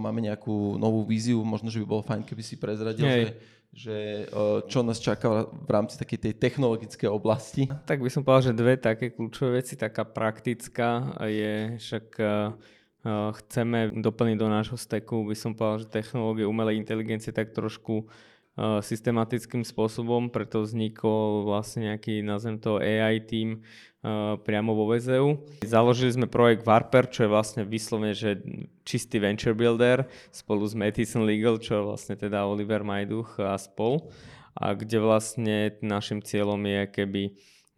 Máme 0.00 0.24
nejakú 0.24 0.80
novú 0.80 1.04
víziu, 1.04 1.44
možno, 1.44 1.68
že 1.68 1.84
by 1.84 1.86
bolo 1.86 2.02
fajn, 2.02 2.24
keby 2.24 2.40
si 2.40 2.56
prezradil, 2.56 3.04
že, 3.04 3.36
že 3.70 3.98
čo 4.66 4.80
nás 4.80 4.96
čaká 4.96 5.44
v 5.44 5.68
rámci 5.68 6.00
takej 6.00 6.18
tej 6.24 6.34
technologickej 6.40 7.12
oblasti. 7.12 7.68
Tak 7.84 8.00
by 8.00 8.08
som 8.08 8.24
povedal, 8.24 8.50
že 8.50 8.56
dve 8.56 8.80
také 8.80 9.12
kľúčové 9.12 9.60
veci. 9.60 9.76
Taká 9.76 10.08
praktická 10.08 11.20
je 11.28 11.76
však 11.76 12.06
chceme 13.36 13.96
doplniť 13.96 14.36
do 14.36 14.48
nášho 14.48 14.76
steku, 14.76 15.24
by 15.24 15.36
som 15.36 15.56
povedal, 15.56 15.84
že 15.84 15.92
technológie 15.92 16.44
umelej 16.44 16.80
inteligencie 16.80 17.32
tak 17.32 17.52
trošku 17.52 18.08
systematickým 18.60 19.64
spôsobom, 19.64 20.28
preto 20.28 20.60
vznikol 20.60 21.48
vlastne 21.48 21.88
nejaký, 21.88 22.20
nazvem 22.20 22.60
to 22.60 22.76
AI 22.76 23.24
team 23.24 23.64
priamo 24.44 24.72
vo 24.72 24.88
VZU. 24.88 25.44
Založili 25.60 26.16
sme 26.16 26.26
projekt 26.26 26.64
Warper, 26.64 27.04
čo 27.12 27.28
je 27.28 27.32
vlastne 27.32 27.62
vyslovene, 27.68 28.16
že 28.16 28.40
čistý 28.88 29.20
venture 29.20 29.52
builder 29.52 30.08
spolu 30.32 30.64
s 30.64 30.72
Matheson 30.72 31.28
Legal, 31.28 31.60
čo 31.60 31.76
je 31.76 31.82
vlastne 31.84 32.14
teda 32.16 32.48
Oliver 32.48 32.80
Majduch 32.80 33.36
a 33.36 33.60
spol. 33.60 34.08
A 34.56 34.72
kde 34.72 34.98
vlastne 35.04 35.76
našim 35.84 36.24
cieľom 36.24 36.58
je 36.64 36.82
keby 36.90 37.22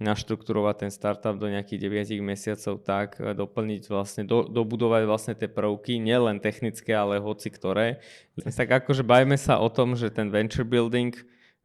naštrukturovať 0.02 0.76
ten 0.86 0.90
startup 0.90 1.38
do 1.38 1.46
nejakých 1.46 2.10
9 2.10 2.26
mesiacov 2.26 2.82
tak, 2.82 3.22
e, 3.22 3.30
doplniť 3.38 3.86
vlastne, 3.86 4.26
do, 4.26 4.42
dobudovať 4.50 5.02
vlastne 5.06 5.34
tie 5.38 5.46
prvky, 5.46 6.02
nielen 6.02 6.42
technické, 6.42 6.90
ale 6.90 7.22
hoci 7.22 7.54
ktoré. 7.54 8.02
Tak 8.42 8.82
akože 8.82 9.06
bajme 9.06 9.38
sa 9.38 9.62
o 9.62 9.70
tom, 9.70 9.94
že 9.94 10.10
ten 10.10 10.28
venture 10.34 10.66
building 10.66 11.14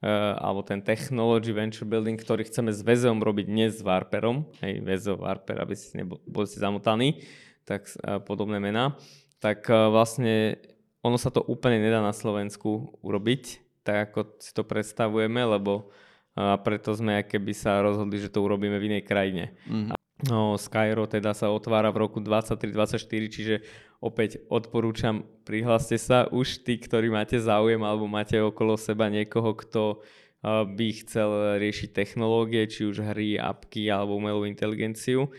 alebo 0.06 0.62
ten 0.62 0.86
technology 0.86 1.50
venture 1.50 1.90
building, 1.90 2.22
ktorý 2.22 2.46
chceme 2.46 2.70
s 2.70 2.86
Vezom 2.86 3.18
robiť, 3.18 3.50
nie 3.50 3.68
s 3.74 3.82
Warperom, 3.82 4.46
hej, 4.62 4.86
Vezo, 4.86 5.18
Warper, 5.18 5.58
aby 5.58 5.74
si 5.74 5.98
neboli 5.98 6.46
si 6.46 6.62
zamotaní, 6.62 7.26
tak 7.66 7.90
uh, 8.06 8.22
podobné 8.22 8.62
mená, 8.62 8.94
tak 9.42 9.66
uh, 9.68 9.90
vlastne 9.90 10.62
ono 11.02 11.18
sa 11.18 11.34
to 11.34 11.42
úplne 11.42 11.82
nedá 11.82 12.00
na 12.06 12.14
Slovensku 12.14 12.94
urobiť, 13.02 13.64
tak 13.82 14.14
ako 14.14 14.38
si 14.38 14.52
to 14.54 14.62
predstavujeme, 14.62 15.42
lebo 15.42 15.90
a 16.38 16.54
preto 16.62 16.94
sme 16.94 17.26
keby 17.26 17.50
sa 17.58 17.82
rozhodli, 17.82 18.22
že 18.22 18.30
to 18.30 18.46
urobíme 18.46 18.78
v 18.78 18.94
inej 18.94 19.04
krajine. 19.10 19.58
Mm. 19.66 19.97
No, 20.26 20.58
Skyro 20.58 21.06
teda 21.06 21.38
sa 21.38 21.54
otvára 21.54 21.94
v 21.94 22.02
roku 22.10 22.18
23-24, 22.18 23.06
čiže 23.30 23.56
opäť 24.02 24.42
odporúčam, 24.50 25.22
prihláste 25.46 25.94
sa 26.02 26.26
už 26.34 26.66
tí, 26.66 26.82
ktorí 26.82 27.14
máte 27.14 27.38
záujem 27.38 27.78
alebo 27.86 28.10
máte 28.10 28.42
okolo 28.42 28.82
seba 28.82 29.14
niekoho, 29.14 29.54
kto 29.54 30.02
by 30.42 30.88
chcel 31.06 31.62
riešiť 31.62 31.94
technológie, 31.94 32.66
či 32.66 32.90
už 32.90 33.06
hry, 33.14 33.38
apky 33.38 33.94
alebo 33.94 34.18
umelú 34.18 34.50
inteligenciu. 34.50 35.30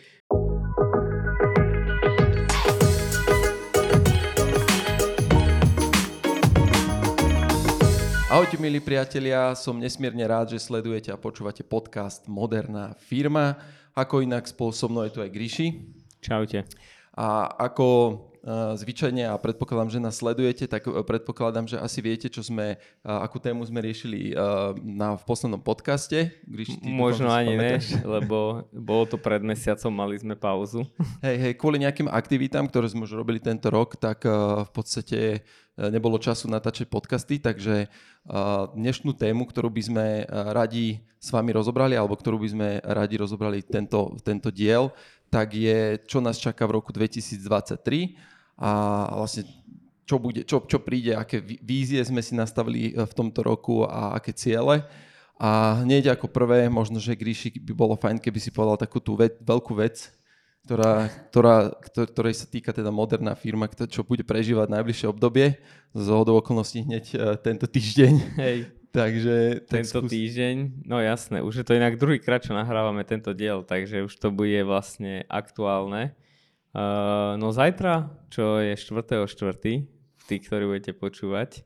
Ahojte 8.30 8.62
milí 8.62 8.78
priatelia, 8.78 9.58
som 9.58 9.74
nesmierne 9.74 10.22
rád, 10.22 10.54
že 10.54 10.62
sledujete 10.62 11.10
a 11.10 11.18
počúvate 11.18 11.66
podcast 11.66 12.30
Moderná 12.30 12.94
firma. 12.94 13.58
Ako 13.94 14.20
inak 14.20 14.44
spolu 14.44 14.72
so 14.72 14.90
mnou 14.90 15.06
je 15.08 15.14
tu 15.14 15.20
aj 15.22 15.30
Gríši. 15.32 15.66
Čaute. 16.20 16.66
A 17.16 17.48
ako 17.70 17.86
zvyčajne 18.48 19.28
a 19.28 19.36
predpokladám, 19.36 19.92
že 19.92 20.00
nás 20.00 20.16
sledujete, 20.16 20.64
tak 20.64 20.88
e, 20.88 21.04
predpokladám, 21.04 21.68
že 21.68 21.76
asi 21.76 22.00
viete, 22.00 22.32
čo 22.32 22.40
sme, 22.40 22.80
akú 23.04 23.36
tému 23.36 23.60
sme 23.66 23.84
riešili 23.84 24.32
na, 24.80 25.20
v 25.20 25.22
poslednom 25.28 25.60
podcaste. 25.60 26.32
Gríš, 26.48 26.80
Možno 26.80 27.28
ani 27.28 27.58
ne, 27.58 27.72
lebo 28.16 28.64
bolo 28.72 29.04
to 29.04 29.20
pred 29.20 29.44
mesiacom, 29.44 29.92
mali 29.92 30.16
sme 30.16 30.32
pauzu. 30.32 30.88
Hej, 31.20 31.36
hej, 31.36 31.52
kvôli 31.60 31.82
nejakým 31.84 32.08
aktivitám, 32.08 32.64
ktoré 32.72 32.88
sme 32.88 33.04
už 33.04 33.18
robili 33.18 33.42
tento 33.42 33.68
rok, 33.68 34.00
tak 34.00 34.24
v 34.64 34.70
podstate 34.72 35.20
e, 35.20 35.38
nebolo 35.92 36.16
času 36.16 36.48
natáčať 36.48 36.88
podcasty, 36.88 37.36
takže 37.42 37.90
dnešnú 38.76 39.16
tému, 39.16 39.48
ktorú 39.48 39.72
by 39.72 39.82
sme 39.88 40.06
radi 40.28 41.00
s 41.16 41.32
vami 41.32 41.48
rozobrali, 41.56 41.96
alebo 41.96 42.12
ktorú 42.12 42.36
by 42.36 42.48
sme 42.52 42.68
radi 42.84 43.16
rozobrali 43.16 43.64
tento, 43.64 44.12
tento 44.20 44.52
diel, 44.52 44.92
tak 45.32 45.56
je, 45.56 45.96
čo 46.04 46.20
nás 46.20 46.36
čaká 46.36 46.68
v 46.68 46.76
roku 46.76 46.92
2023 46.92 48.36
a 48.58 48.70
vlastne 49.14 49.46
čo, 50.08 50.16
bude, 50.18 50.42
čo, 50.42 50.64
čo 50.64 50.82
príde, 50.82 51.14
aké 51.14 51.38
vízie 51.42 52.00
sme 52.00 52.24
si 52.24 52.32
nastavili 52.32 52.90
e, 52.90 53.04
v 53.04 53.12
tomto 53.12 53.44
roku 53.44 53.84
a 53.84 54.16
aké 54.16 54.34
ciele. 54.34 54.82
A 55.38 55.84
hneď 55.86 56.18
ako 56.18 56.26
prvé, 56.26 56.66
možno, 56.66 56.98
že 56.98 57.14
Gríši 57.14 57.62
by 57.62 57.72
bolo 57.76 57.94
fajn, 57.94 58.18
keby 58.18 58.42
si 58.42 58.50
povedal 58.50 58.80
takú 58.80 58.98
tú 58.98 59.14
ve- 59.14 59.38
veľkú 59.38 59.70
vec, 59.78 60.10
ktorá, 60.66 61.06
ktorá, 61.30 61.56
ktorej 61.86 62.34
sa 62.42 62.46
týka 62.50 62.74
teda 62.74 62.90
moderná 62.90 63.38
firma, 63.38 63.70
čo 63.70 64.02
bude 64.02 64.26
prežívať 64.26 64.66
najbližšie 64.66 65.06
obdobie. 65.06 65.56
Z 65.94 66.06
hodou 66.10 66.42
okolností 66.42 66.84
hneď 66.84 67.04
uh, 67.14 67.38
tento 67.38 67.70
týždeň. 67.70 68.12
Hej. 68.36 68.58
takže... 68.98 69.64
Tak 69.64 69.86
tento 69.86 70.04
skús... 70.04 70.10
týždeň, 70.10 70.84
no 70.84 71.00
jasné, 71.00 71.40
už 71.40 71.62
je 71.62 71.64
to 71.64 71.78
inak 71.78 71.96
druhýkrát, 71.96 72.42
čo 72.44 72.52
nahrávame 72.52 73.06
tento 73.06 73.30
diel, 73.32 73.62
takže 73.62 74.04
už 74.04 74.12
to 74.18 74.28
bude 74.34 74.60
vlastne 74.66 75.24
aktuálne. 75.30 76.12
No 77.38 77.48
zajtra, 77.48 78.12
čo 78.28 78.60
je 78.60 78.76
4.4., 78.76 79.88
tí, 80.28 80.36
ktorí 80.36 80.64
budete 80.68 80.92
počúvať, 80.92 81.64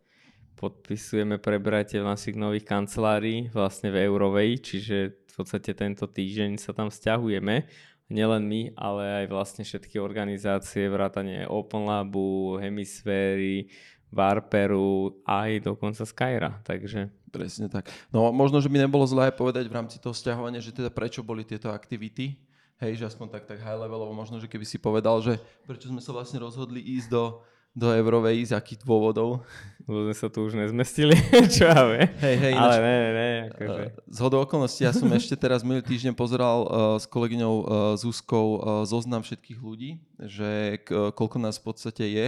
podpisujeme 0.54 1.42
prebratie 1.42 1.98
našich 1.98 2.38
nových 2.38 2.62
kancelárií 2.62 3.50
vlastne 3.50 3.91
v 3.91 4.06
Eurovej, 4.06 4.62
čiže 4.62 5.18
v 5.18 5.32
podstate 5.34 5.74
tento 5.74 6.06
týždeň 6.06 6.62
sa 6.62 6.70
tam 6.70 6.86
stiahujeme 6.86 7.66
nielen 8.12 8.46
my, 8.46 8.76
ale 8.78 9.24
aj 9.24 9.26
vlastne 9.32 9.66
všetky 9.66 9.98
organizácie, 9.98 10.86
vrátane 10.86 11.48
Open 11.50 11.88
Labu, 11.88 12.60
Hemisféry, 12.60 13.72
Warperu, 14.12 15.24
aj 15.24 15.64
dokonca 15.64 16.04
Skyra, 16.04 16.60
takže... 16.62 17.08
Presne 17.32 17.72
tak. 17.72 17.88
No 18.12 18.28
možno, 18.28 18.60
že 18.60 18.68
by 18.68 18.84
nebolo 18.84 19.08
zlé 19.08 19.32
povedať 19.32 19.64
v 19.64 19.76
rámci 19.80 19.96
toho 19.96 20.12
stiahovania, 20.12 20.60
že 20.60 20.76
teda 20.76 20.92
prečo 20.92 21.24
boli 21.24 21.48
tieto 21.48 21.72
aktivity, 21.72 22.36
hej, 22.82 22.98
že 22.98 23.06
aspoň 23.06 23.26
tak, 23.38 23.43
tak 23.47 23.62
high 23.62 23.78
levelovo, 23.78 24.10
možno, 24.10 24.43
že 24.43 24.50
keby 24.50 24.66
si 24.66 24.76
povedal, 24.76 25.22
že 25.22 25.38
prečo 25.65 25.87
sme 25.87 26.03
sa 26.03 26.10
vlastne 26.10 26.43
rozhodli 26.43 26.82
ísť 26.82 27.09
do, 27.09 27.25
do 27.70 27.88
Eurovej, 27.94 28.50
z 28.50 28.53
akých 28.59 28.82
dôvodov? 28.82 29.47
Lebo 29.87 30.10
sme 30.10 30.15
sa 30.15 30.26
tu 30.31 30.43
už 30.43 30.59
nezmestili, 30.59 31.15
čo 31.54 31.71
ja 31.71 31.82
vie. 31.87 32.10
Hej, 32.19 32.37
hej, 32.38 32.54
Ale 32.59 32.76
ne, 32.82 32.94
ne, 32.94 33.10
ne. 33.15 33.31
Akože. 33.54 33.84
Z 34.10 34.19
hodou 34.22 34.38
okolností, 34.42 34.82
ja 34.82 34.92
som 34.94 35.06
ešte 35.19 35.38
teraz 35.38 35.62
minulý 35.62 35.87
týždeň 35.87 36.15
pozeral 36.19 36.59
uh, 36.66 36.71
s 36.98 37.06
kolegyňou 37.06 37.54
uh, 37.54 37.65
Zuzkou 37.94 38.47
uh, 38.59 38.60
zoznam 38.82 39.22
všetkých 39.22 39.59
ľudí, 39.62 40.03
že 40.19 40.82
k, 40.82 41.15
koľko 41.15 41.38
nás 41.38 41.62
v 41.62 41.65
podstate 41.71 42.04
je 42.10 42.26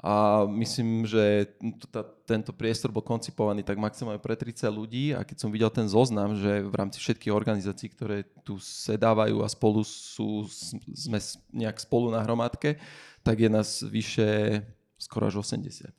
a 0.00 0.48
myslím, 0.48 1.04
že 1.04 1.44
tá, 1.92 2.00
tento 2.24 2.56
priestor 2.56 2.88
bol 2.88 3.04
koncipovaný 3.04 3.60
tak 3.60 3.76
maximálne 3.76 4.16
pre 4.16 4.32
30 4.32 4.64
ľudí 4.72 5.12
a 5.12 5.20
keď 5.20 5.36
som 5.36 5.52
videl 5.52 5.68
ten 5.68 5.84
zoznam, 5.84 6.32
že 6.40 6.64
v 6.64 6.72
rámci 6.72 6.96
všetkých 7.04 7.28
organizácií, 7.28 7.92
ktoré 7.92 8.24
tu 8.40 8.56
sedávajú 8.56 9.44
a 9.44 9.48
spolu 9.52 9.84
sú, 9.84 10.48
sme 10.96 11.20
nejak 11.52 11.76
spolu 11.84 12.08
na 12.08 12.24
hromadke, 12.24 12.80
tak 13.20 13.44
je 13.44 13.52
nás 13.52 13.84
vyše 13.84 14.64
skoro 14.96 15.28
až 15.28 15.44
80. 15.44 15.92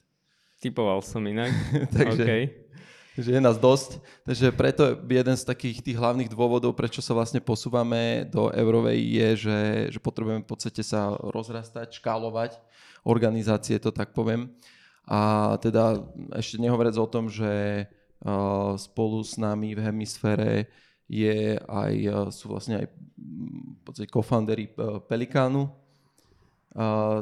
Typoval 0.57 1.05
som 1.05 1.21
inak. 1.21 1.53
Takže 1.97 2.25
okay. 2.25 2.43
že 3.21 3.37
je 3.37 3.41
nás 3.41 3.61
dosť. 3.61 4.01
Takže 4.25 4.49
preto 4.49 4.97
jeden 4.97 5.37
z 5.37 5.45
takých 5.45 5.77
tých 5.85 5.97
hlavných 6.01 6.33
dôvodov, 6.33 6.73
prečo 6.73 7.05
sa 7.05 7.13
vlastne 7.13 7.37
posúvame 7.37 8.25
do 8.25 8.49
Eurovej 8.49 8.97
je, 8.97 9.29
že, 9.45 9.59
že 9.93 9.99
potrebujeme 10.01 10.41
v 10.41 10.49
podstate 10.49 10.81
sa 10.81 11.13
rozrastať, 11.21 12.01
škálovať 12.01 12.57
organizácie, 13.03 13.79
to 13.81 13.91
tak 13.91 14.13
poviem. 14.13 14.53
A 15.09 15.53
teda 15.57 16.01
ešte 16.37 16.61
nehovoriac 16.61 16.95
o 16.97 17.09
tom, 17.09 17.27
že 17.27 17.85
spolu 18.77 19.25
s 19.25 19.35
nami 19.35 19.73
v 19.73 19.81
hemisfére 19.81 20.69
je 21.09 21.57
aj, 21.57 21.93
sú 22.31 22.53
vlastne 22.53 22.85
aj 22.85 22.85
co-foundery 24.07 24.71
e, 24.71 25.03
Pelikánu, 25.03 25.67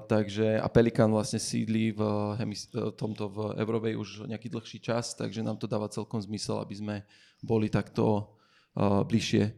takže, 0.05 0.61
a 0.61 0.67
Pelikán 0.69 1.09
vlastne 1.09 1.41
sídli 1.41 1.89
v 1.89 2.01
hemis, 2.37 2.69
e, 2.69 2.93
tomto 2.93 3.25
v 3.33 3.37
Európe 3.57 3.97
už 3.97 4.29
nejaký 4.29 4.45
dlhší 4.45 4.77
čas, 4.77 5.17
takže 5.17 5.41
nám 5.41 5.57
to 5.57 5.65
dáva 5.65 5.89
celkom 5.89 6.21
zmysel, 6.21 6.61
aby 6.61 6.75
sme 6.77 6.95
boli 7.41 7.65
takto 7.65 8.29
bližšie. 8.77 9.49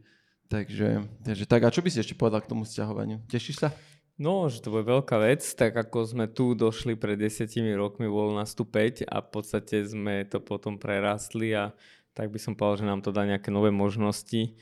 Takže, 0.47 1.07
takže 1.23 1.43
tak, 1.47 1.67
a 1.67 1.71
čo 1.71 1.83
by 1.83 1.91
si 1.91 1.99
ešte 1.99 2.15
povedal 2.15 2.39
k 2.43 2.51
tomu 2.51 2.63
sťahovaniu? 2.63 3.23
Tešíš 3.27 3.67
sa? 3.67 3.75
No, 4.21 4.53
že 4.53 4.61
to 4.61 4.69
bude 4.69 4.85
veľká 4.85 5.17
vec, 5.17 5.41
tak 5.57 5.73
ako 5.73 6.05
sme 6.05 6.29
tu 6.29 6.53
došli 6.53 6.93
pred 6.93 7.17
desiatimi 7.17 7.73
rokmi, 7.73 8.05
bolo 8.05 8.37
nás 8.37 8.53
tu 8.53 8.69
5 8.69 9.09
a 9.09 9.17
v 9.17 9.29
podstate 9.33 9.81
sme 9.81 10.29
to 10.29 10.37
potom 10.37 10.77
prerastli 10.77 11.57
a 11.57 11.73
tak 12.13 12.29
by 12.29 12.37
som 12.37 12.53
povedal, 12.53 12.85
že 12.85 12.89
nám 12.93 13.01
to 13.01 13.09
dá 13.09 13.25
nejaké 13.25 13.49
nové 13.49 13.73
možnosti. 13.73 14.53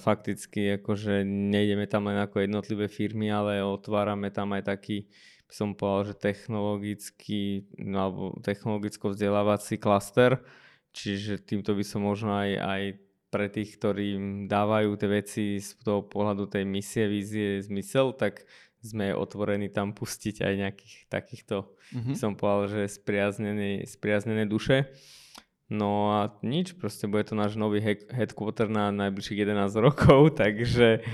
Fakticky 0.00 0.80
akože 0.80 1.20
nejdeme 1.20 1.84
tam 1.84 2.08
len 2.08 2.16
ako 2.16 2.40
jednotlivé 2.40 2.88
firmy, 2.88 3.28
ale 3.28 3.60
otvárame 3.60 4.32
tam 4.32 4.56
aj 4.56 4.72
taký, 4.72 5.04
by 5.44 5.52
som 5.52 5.76
povedal, 5.76 6.16
že 6.16 6.24
technologický 6.24 7.68
no, 7.84 7.96
alebo 8.00 8.24
technologicko-vzdelávací 8.40 9.76
klaster. 9.76 10.40
Čiže 10.96 11.44
týmto 11.44 11.76
by 11.76 11.84
som 11.84 12.08
možno 12.08 12.32
aj, 12.40 12.50
aj 12.56 12.82
pre 13.28 13.52
tých, 13.52 13.76
ktorí 13.76 14.16
dávajú 14.48 14.96
tie 14.96 15.08
veci 15.12 15.44
z 15.60 15.76
toho 15.84 16.00
pohľadu 16.08 16.48
tej 16.48 16.64
misie, 16.64 17.04
vízie, 17.04 17.60
zmysel, 17.60 18.16
tak 18.16 18.48
sme 18.80 19.10
otvorení 19.12 19.68
tam 19.68 19.90
pustiť 19.90 20.40
aj 20.40 20.52
nejakých 20.56 20.94
takýchto, 21.06 21.56
Mhm. 21.88 22.12
som 22.14 22.32
povedal, 22.32 22.68
že 22.68 22.92
spriaznené, 22.92 23.82
spriaznené 23.84 24.44
duše. 24.44 24.92
No 25.66 25.88
a 26.10 26.32
nič, 26.40 26.72
proste 26.74 27.04
bude 27.04 27.22
to 27.22 27.32
náš 27.32 27.52
nový 27.54 27.78
head- 27.78 28.08
headquarter 28.08 28.66
na 28.66 28.88
najbližších 28.90 29.38
11 29.38 29.72
rokov, 29.74 30.20
takže, 30.40 31.04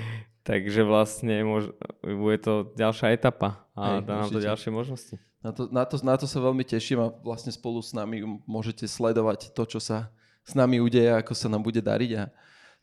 takže 0.40 0.82
vlastne 0.82 1.42
môž, 1.42 1.74
bude 2.00 2.38
to 2.38 2.52
ďalšia 2.72 3.12
etapa 3.12 3.66
a 3.72 3.98
Hej, 3.98 4.00
dá 4.02 4.12
nám 4.16 4.28
to 4.28 4.36
určite. 4.36 4.46
ďalšie 4.46 4.70
možnosti. 4.70 5.16
Na 5.40 5.50
to, 5.50 5.62
na, 5.68 5.82
to, 5.82 5.94
na 6.00 6.14
to 6.14 6.24
sa 6.24 6.38
veľmi 6.38 6.62
teším 6.62 7.00
a 7.00 7.12
vlastne 7.20 7.50
spolu 7.50 7.78
s 7.78 7.92
nami 7.92 8.18
môžete 8.44 8.84
sledovať 8.84 9.50
to, 9.50 9.62
čo 9.66 9.78
sa 9.78 10.08
s 10.40 10.52
nami 10.52 10.78
udeje, 10.78 11.10
ako 11.10 11.32
sa 11.32 11.46
nám 11.46 11.60
bude 11.60 11.78
dariť 11.78 12.10
a 12.14 12.30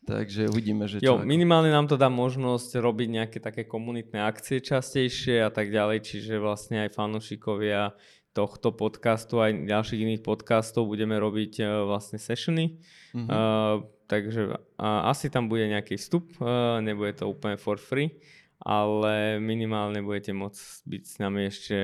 takže 0.06 0.50
uvidíme, 0.50 0.90
že 0.90 0.98
čo. 0.98 1.04
Jo, 1.04 1.14
minimálne 1.22 1.70
nám 1.70 1.86
to 1.86 1.96
dá 1.96 2.10
možnosť 2.10 2.78
robiť 2.78 3.08
nejaké 3.08 3.38
také 3.38 3.62
komunitné 3.66 4.22
akcie 4.22 4.58
častejšie 4.58 5.42
a 5.46 5.50
tak 5.50 5.70
ďalej, 5.70 6.02
čiže 6.02 6.42
vlastne 6.42 6.86
aj 6.86 6.94
fanúšikovia 6.94 7.94
tohto 8.32 8.72
podcastu 8.72 9.44
aj 9.44 9.68
ďalších 9.68 10.00
iných 10.08 10.22
podcastov 10.24 10.88
budeme 10.88 11.20
robiť 11.20 11.52
uh, 11.60 11.66
vlastne 11.84 12.16
sessiony. 12.16 12.80
Mhm. 13.12 13.28
Uh, 13.28 13.76
takže 14.08 14.40
uh, 14.56 15.08
asi 15.08 15.28
tam 15.28 15.48
bude 15.48 15.68
nejaký 15.68 15.96
vstup, 16.00 16.32
uh, 16.40 16.80
nebude 16.80 17.12
to 17.16 17.28
úplne 17.28 17.60
for 17.60 17.76
free, 17.76 18.12
ale 18.62 19.42
minimálne 19.42 19.98
budete 19.98 20.30
môcť 20.30 20.62
byť 20.86 21.02
s 21.02 21.16
nami 21.18 21.40
ešte 21.50 21.76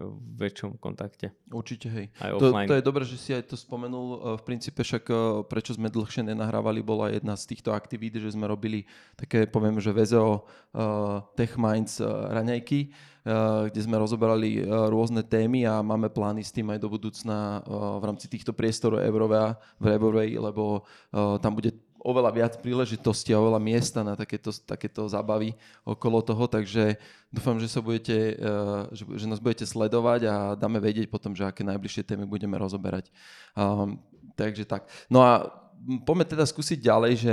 v 0.00 0.28
väčšom 0.40 0.80
kontakte. 0.80 1.36
Určite, 1.52 1.92
hej. 1.92 2.06
Aj 2.16 2.32
To, 2.32 2.48
offline. 2.48 2.68
to 2.68 2.76
je 2.80 2.84
dobré, 2.84 3.04
že 3.04 3.20
si 3.20 3.36
aj 3.36 3.52
to 3.52 3.56
spomenul. 3.60 4.06
E, 4.16 4.18
V 4.40 4.42
princípe 4.48 4.80
však, 4.80 5.04
e, 5.12 5.14
prečo 5.44 5.76
sme 5.76 5.92
dlhšie 5.92 6.24
nenahrávali, 6.24 6.80
bola 6.80 7.12
jedna 7.12 7.36
z 7.36 7.52
týchto 7.52 7.76
aktivít, 7.76 8.16
že 8.16 8.32
sme 8.32 8.48
robili 8.48 8.88
také, 9.12 9.44
poviem, 9.44 9.76
že 9.76 9.92
VZO 9.92 10.40
uh, 10.42 11.20
Tech 11.36 11.60
Minds 11.60 12.00
uh, 12.00 12.32
raňajky, 12.32 12.88
uh, 12.88 13.68
kde 13.68 13.80
sme 13.84 14.00
rozoberali 14.00 14.64
uh, 14.64 14.88
rôzne 14.88 15.20
témy 15.20 15.68
a 15.68 15.84
máme 15.84 16.08
plány 16.08 16.40
s 16.40 16.50
tým 16.50 16.72
aj 16.72 16.80
do 16.80 16.88
budúcna 16.88 17.60
uh, 17.60 18.00
v 18.00 18.04
rámci 18.08 18.26
týchto 18.26 18.56
priestorov 18.56 19.04
Eurovea, 19.04 19.60
v 19.76 19.84
Eurovej, 20.00 20.40
lebo 20.40 20.80
uh, 21.12 21.36
tam 21.44 21.60
bude 21.60 21.76
oveľa 22.02 22.30
viac 22.34 22.52
príležitostí 22.58 23.30
a 23.30 23.38
oveľa 23.38 23.62
miesta 23.62 24.02
na 24.02 24.18
takéto, 24.18 24.50
takéto 24.50 25.06
zábavy 25.06 25.54
okolo 25.86 26.18
toho, 26.18 26.50
takže 26.50 26.98
dúfam, 27.30 27.56
že, 27.62 27.70
sa 27.70 27.78
budete, 27.78 28.34
eh, 28.34 28.82
že, 28.90 29.06
že 29.06 29.26
nás 29.30 29.38
budete 29.38 29.62
sledovať 29.62 30.20
a 30.26 30.34
dáme 30.58 30.82
vedieť 30.82 31.06
potom, 31.06 31.30
že 31.32 31.46
aké 31.46 31.62
najbližšie 31.62 32.02
témy 32.02 32.26
budeme 32.26 32.58
rozoberať. 32.58 33.08
Um, 33.54 34.02
takže 34.34 34.66
tak. 34.66 34.90
No 35.06 35.22
a 35.22 35.46
poďme 36.02 36.26
teda 36.26 36.42
skúsiť 36.42 36.82
ďalej, 36.82 37.12
že 37.22 37.32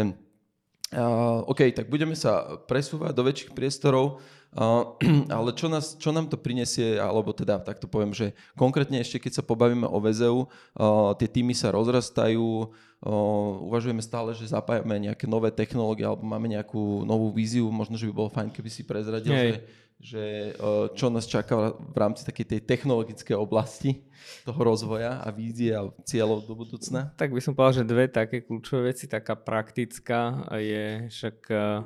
Uh, 0.89 1.45
OK, 1.45 1.69
tak 1.69 1.85
budeme 1.85 2.17
sa 2.17 2.57
presúvať 2.65 3.13
do 3.13 3.21
väčších 3.21 3.53
priestorov, 3.53 4.25
uh, 4.57 4.97
ale 5.37 5.53
čo, 5.53 5.69
nás, 5.69 5.93
čo 5.93 6.09
nám 6.09 6.25
to 6.25 6.33
prinesie, 6.33 6.97
alebo 6.97 7.29
teda 7.29 7.61
takto 7.61 7.85
poviem, 7.85 8.09
že 8.09 8.33
konkrétne 8.57 8.97
ešte 8.97 9.21
keď 9.21 9.37
sa 9.37 9.43
pobavíme 9.45 9.85
o 9.85 9.97
VZU, 10.01 10.49
uh, 10.49 11.13
tie 11.13 11.29
týmy 11.29 11.53
sa 11.53 11.69
rozrastajú, 11.69 12.73
uh, 12.73 13.69
uvažujeme 13.69 14.01
stále, 14.01 14.33
že 14.33 14.49
zapájame 14.49 14.97
nejaké 14.97 15.29
nové 15.29 15.53
technológie 15.53 16.09
alebo 16.09 16.25
máme 16.25 16.49
nejakú 16.49 17.05
novú 17.05 17.29
víziu, 17.29 17.69
možno, 17.69 17.93
že 17.93 18.09
by 18.09 18.13
bolo 18.25 18.33
fajn, 18.33 18.49
keby 18.49 18.69
si 18.73 18.81
prezradil, 18.81 19.29
Hej. 19.29 19.45
že, 19.45 19.57
že 19.99 20.55
čo 20.95 21.11
nás 21.11 21.27
čaká 21.27 21.75
v 21.75 21.97
rámci 21.99 22.23
takej 22.23 22.55
tej 22.55 22.61
technologickej 22.63 23.35
oblasti 23.35 24.07
toho 24.47 24.59
rozvoja 24.63 25.19
a 25.19 25.27
vízie 25.27 25.75
a 25.75 25.91
cieľov 26.07 26.47
do 26.47 26.55
budúcna. 26.55 27.11
Tak 27.19 27.35
by 27.35 27.41
som 27.43 27.51
povedal, 27.51 27.83
že 27.83 27.91
dve 27.91 28.07
také 28.07 28.39
kľúčové 28.39 28.95
veci. 28.95 29.11
Taká 29.11 29.35
praktická 29.35 30.47
je 30.55 31.11
však 31.11 31.37
uh, 31.51 31.83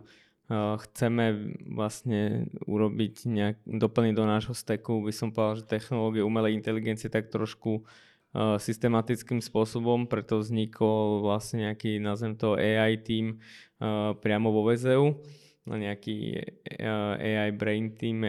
uh, 0.53 0.77
chceme 0.85 1.57
vlastne 1.73 2.53
urobiť 2.69 3.25
nejak, 3.25 3.57
doplniť 3.65 4.13
do 4.13 4.25
nášho 4.29 4.53
steku, 4.53 5.01
by 5.01 5.13
som 5.13 5.33
povedal, 5.33 5.65
že 5.65 5.73
technológie 5.73 6.21
umelej 6.21 6.53
inteligencie 6.53 7.09
tak 7.09 7.33
trošku 7.33 7.81
uh, 7.81 8.61
systematickým 8.61 9.41
spôsobom, 9.41 10.05
preto 10.05 10.37
vznikol 10.37 11.25
vlastne 11.25 11.65
nejaký, 11.65 11.97
nazvem 11.97 12.37
to 12.37 12.61
AI 12.61 12.93
uh, 12.93 14.13
priamo 14.21 14.53
vo 14.53 14.69
VZU 14.69 15.17
no 15.63 15.79
nejaký 15.79 16.43
uh, 16.83 17.15
AI 17.19 17.51
brain 17.55 17.95
team 17.95 18.23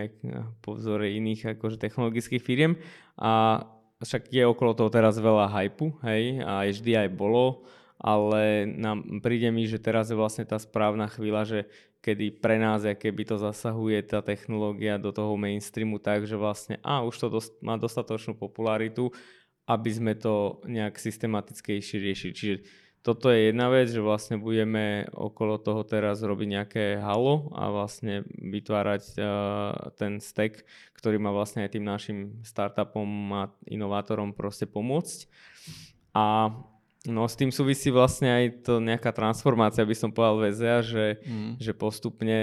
po 0.62 0.78
vzore 0.78 1.10
iných 1.14 1.58
akože 1.58 1.82
technologických 1.82 2.42
firiem 2.42 2.78
a 3.18 3.64
však 4.02 4.30
je 4.30 4.44
okolo 4.44 4.76
toho 4.76 4.90
teraz 4.92 5.16
veľa 5.16 5.48
hypu, 5.48 5.96
hej, 6.04 6.42
a 6.44 6.66
vždy 6.66 7.06
aj 7.06 7.08
bolo, 7.14 7.64
ale 7.96 8.68
nám, 8.68 9.22
príde 9.24 9.48
mi, 9.48 9.64
že 9.64 9.80
teraz 9.80 10.12
je 10.12 10.18
vlastne 10.18 10.44
tá 10.44 10.60
správna 10.60 11.08
chvíľa, 11.08 11.42
že 11.46 11.60
kedy 12.04 12.36
pre 12.36 12.60
nás, 12.60 12.84
aké 12.84 13.08
by 13.08 13.24
to 13.24 13.40
zasahuje 13.40 14.04
tá 14.04 14.20
technológia 14.20 15.00
do 15.00 15.08
toho 15.08 15.32
mainstreamu 15.40 15.96
tak, 15.96 16.28
že 16.28 16.36
vlastne 16.36 16.76
a 16.84 17.00
už 17.00 17.16
to 17.16 17.28
dost, 17.32 17.56
má 17.64 17.80
dostatočnú 17.80 18.36
popularitu, 18.36 19.08
aby 19.64 19.88
sme 19.88 20.12
to 20.12 20.60
nejak 20.68 21.00
systematickejšie 21.00 21.96
riešili. 21.96 22.32
Čiže 22.36 22.56
toto 23.04 23.28
je 23.28 23.52
jedna 23.52 23.68
vec, 23.68 23.92
že 23.92 24.00
vlastne 24.00 24.40
budeme 24.40 25.04
okolo 25.12 25.60
toho 25.60 25.84
teraz 25.84 26.24
robiť 26.24 26.48
nejaké 26.48 26.84
halo 27.04 27.52
a 27.52 27.68
vlastne 27.68 28.24
vytvárať 28.32 29.20
uh, 29.20 29.92
ten 30.00 30.24
stack, 30.24 30.64
ktorý 30.96 31.20
má 31.20 31.28
vlastne 31.28 31.68
aj 31.68 31.76
tým 31.76 31.84
našim 31.84 32.40
startupom 32.40 33.04
a 33.36 33.52
inovátorom 33.68 34.32
proste 34.32 34.64
pomôcť. 34.64 35.28
A 36.16 36.48
no 37.04 37.28
s 37.28 37.36
tým 37.36 37.52
súvisí 37.52 37.92
vlastne 37.92 38.32
aj 38.32 38.44
to 38.64 38.80
nejaká 38.80 39.12
transformácia, 39.12 39.84
by 39.84 39.92
som 39.92 40.08
povedal 40.08 40.40
VZA, 40.40 40.76
že, 40.80 41.06
Mm. 41.28 41.60
že 41.60 41.76
postupne 41.76 42.38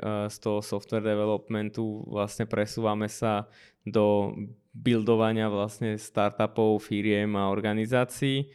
uh, 0.00 0.32
z 0.32 0.36
toho 0.40 0.64
software 0.64 1.04
developmentu 1.04 2.08
vlastne 2.08 2.48
presúvame 2.48 3.12
sa 3.12 3.52
do 3.84 4.32
buildovania 4.72 5.52
vlastne 5.52 6.00
startupov, 6.00 6.80
firiem 6.80 7.36
a 7.36 7.52
organizácií 7.52 8.48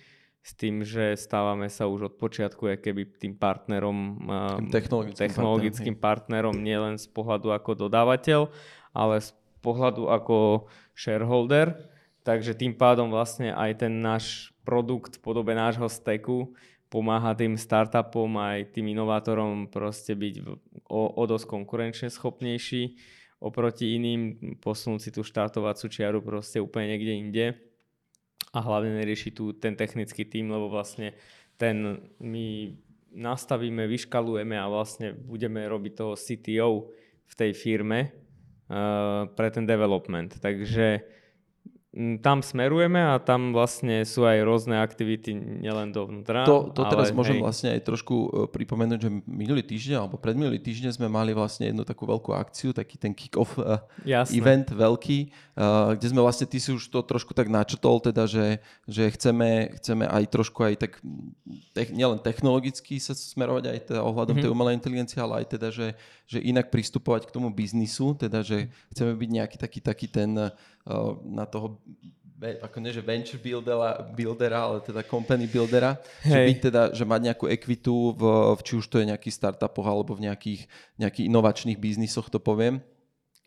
s 0.45 0.53
tým, 0.53 0.85
že 0.85 1.17
stávame 1.17 1.65
sa 1.73 1.89
už 1.89 2.13
od 2.13 2.13
počiatku 2.21 2.69
keby 2.77 3.17
tým 3.17 3.33
partnerom, 3.33 4.29
Tým 4.61 4.69
technologickým 4.69 5.17
technologickým 5.17 5.95
partnerom, 5.97 6.61
nielen 6.61 7.01
z 7.01 7.09
pohľadu 7.09 7.49
ako 7.49 7.89
dodávateľ, 7.89 8.53
ale 8.93 9.25
z 9.25 9.33
pohľadu 9.65 10.05
ako 10.05 10.69
shareholder. 10.93 11.89
Takže 12.21 12.53
tým 12.53 12.77
pádom 12.77 13.09
vlastne 13.09 13.57
aj 13.57 13.89
ten 13.89 14.05
náš 14.05 14.53
produkt 14.61 15.17
v 15.17 15.25
podobe 15.25 15.57
nášho 15.57 15.89
steku 15.89 16.53
pomáha 16.93 17.33
tým 17.33 17.57
startupom 17.57 18.37
aj 18.37 18.69
tým 18.77 18.93
inovátorom 18.93 19.65
proste 19.65 20.13
byť 20.13 20.45
o, 20.85 21.01
o 21.09 21.23
dosť 21.25 21.45
konkurenčne 21.49 22.09
schopnejší 22.13 22.97
oproti 23.41 23.97
iným, 23.97 24.21
posunúť 24.61 25.01
si 25.01 25.09
tú 25.09 25.25
štartovacú 25.25 25.85
čiaru 25.89 26.21
proste 26.21 26.61
úplne 26.61 26.93
niekde 26.93 27.13
inde 27.13 27.45
a 28.55 28.59
hlavne 28.63 28.95
nerieši 28.95 29.35
tu 29.35 29.51
ten 29.51 29.75
technický 29.75 30.23
tým, 30.23 30.47
lebo 30.47 30.71
vlastne 30.71 31.11
ten 31.59 31.99
my 32.23 32.71
nastavíme, 33.11 33.87
vyškalujeme 33.87 34.55
a 34.55 34.71
vlastne 34.71 35.11
budeme 35.11 35.63
robiť 35.67 35.91
toho 35.95 36.13
CTO 36.15 36.71
v 37.25 37.33
tej 37.35 37.51
firme 37.51 37.99
uh, 38.71 39.27
pre 39.27 39.51
ten 39.51 39.67
development. 39.67 40.39
Takže 40.39 41.03
tam 42.19 42.43
smerujeme 42.43 42.99
a 42.99 43.15
tam 43.23 43.55
vlastne 43.55 44.03
sú 44.03 44.27
aj 44.27 44.43
rôzne 44.43 44.75
aktivity 44.83 45.31
nielen 45.31 45.95
dovnútra. 45.95 46.43
To, 46.43 46.67
to 46.67 46.83
teraz 46.91 47.09
ale 47.09 47.15
môžem 47.15 47.39
hej, 47.39 47.43
vlastne 47.47 47.69
aj 47.71 47.81
trošku 47.87 48.15
e, 48.15 48.27
pripomenúť, 48.51 48.99
že 48.99 49.09
minulý 49.23 49.63
týždeň 49.63 50.03
alebo 50.03 50.19
predminulý 50.19 50.59
týždeň 50.59 50.99
sme 50.99 51.07
mali 51.07 51.31
vlastne 51.31 51.71
jednu 51.71 51.87
takú 51.87 52.03
veľkú 52.03 52.35
akciu, 52.35 52.75
taký 52.75 52.99
ten 52.99 53.15
kick-off 53.15 53.55
e, 53.55 53.79
Jasné. 54.03 54.35
event 54.35 54.67
veľký, 54.75 55.19
e, 55.23 55.27
kde 55.95 56.07
sme 56.11 56.19
vlastne, 56.19 56.43
ty 56.43 56.59
si 56.59 56.75
už 56.75 56.83
to 56.91 56.99
trošku 56.99 57.31
tak 57.31 57.47
načetol, 57.47 58.03
teda, 58.03 58.27
že, 58.27 58.59
že 58.83 59.07
chceme, 59.15 59.79
chceme 59.79 60.03
aj 60.03 60.23
trošku 60.27 60.59
aj 60.67 60.75
tak 60.75 60.99
tech, 61.71 61.95
nielen 61.95 62.19
technologicky 62.19 62.99
sa 62.99 63.15
smerovať 63.15 63.71
aj 63.71 63.79
teda 63.87 64.01
ohľadom 64.03 64.35
mm-hmm. 64.35 64.43
tej 64.43 64.51
umelej 64.51 64.75
inteligencie, 64.75 65.19
ale 65.23 65.47
aj 65.47 65.55
teda, 65.55 65.71
že, 65.71 65.95
že 66.27 66.43
inak 66.43 66.67
pristupovať 66.67 67.31
k 67.31 67.33
tomu 67.39 67.55
biznisu, 67.55 68.19
teda, 68.19 68.43
že 68.43 68.67
chceme 68.91 69.15
byť 69.15 69.29
nejaký 69.31 69.57
taký, 69.59 69.79
taký 69.79 70.07
ten 70.11 70.31
uh, 70.35 70.51
na 71.23 71.45
toho 71.47 71.79
ako 72.61 72.77
nie, 72.83 72.91
že 72.91 73.01
venture 73.01 73.39
buildera, 73.39 74.03
buildera, 74.11 74.59
ale 74.67 74.77
teda 74.83 75.01
company 75.07 75.47
buildera, 75.47 75.97
že 76.21 76.35
Hej. 76.35 76.47
byť 76.51 76.57
teda, 76.61 76.81
že 76.91 77.03
mať 77.07 77.21
nejakú 77.31 77.45
ekvitu 77.47 78.11
v, 78.13 78.21
v 78.59 78.61
či 78.61 78.73
už 78.75 78.85
to 78.91 78.99
je 78.99 79.09
nejakých 79.09 79.35
startupoch 79.39 79.87
alebo 79.87 80.13
v 80.13 80.27
nejakých, 80.27 80.67
nejakých 80.99 81.25
inovačných 81.31 81.79
biznisoch, 81.79 82.27
to 82.27 82.37
poviem. 82.37 82.83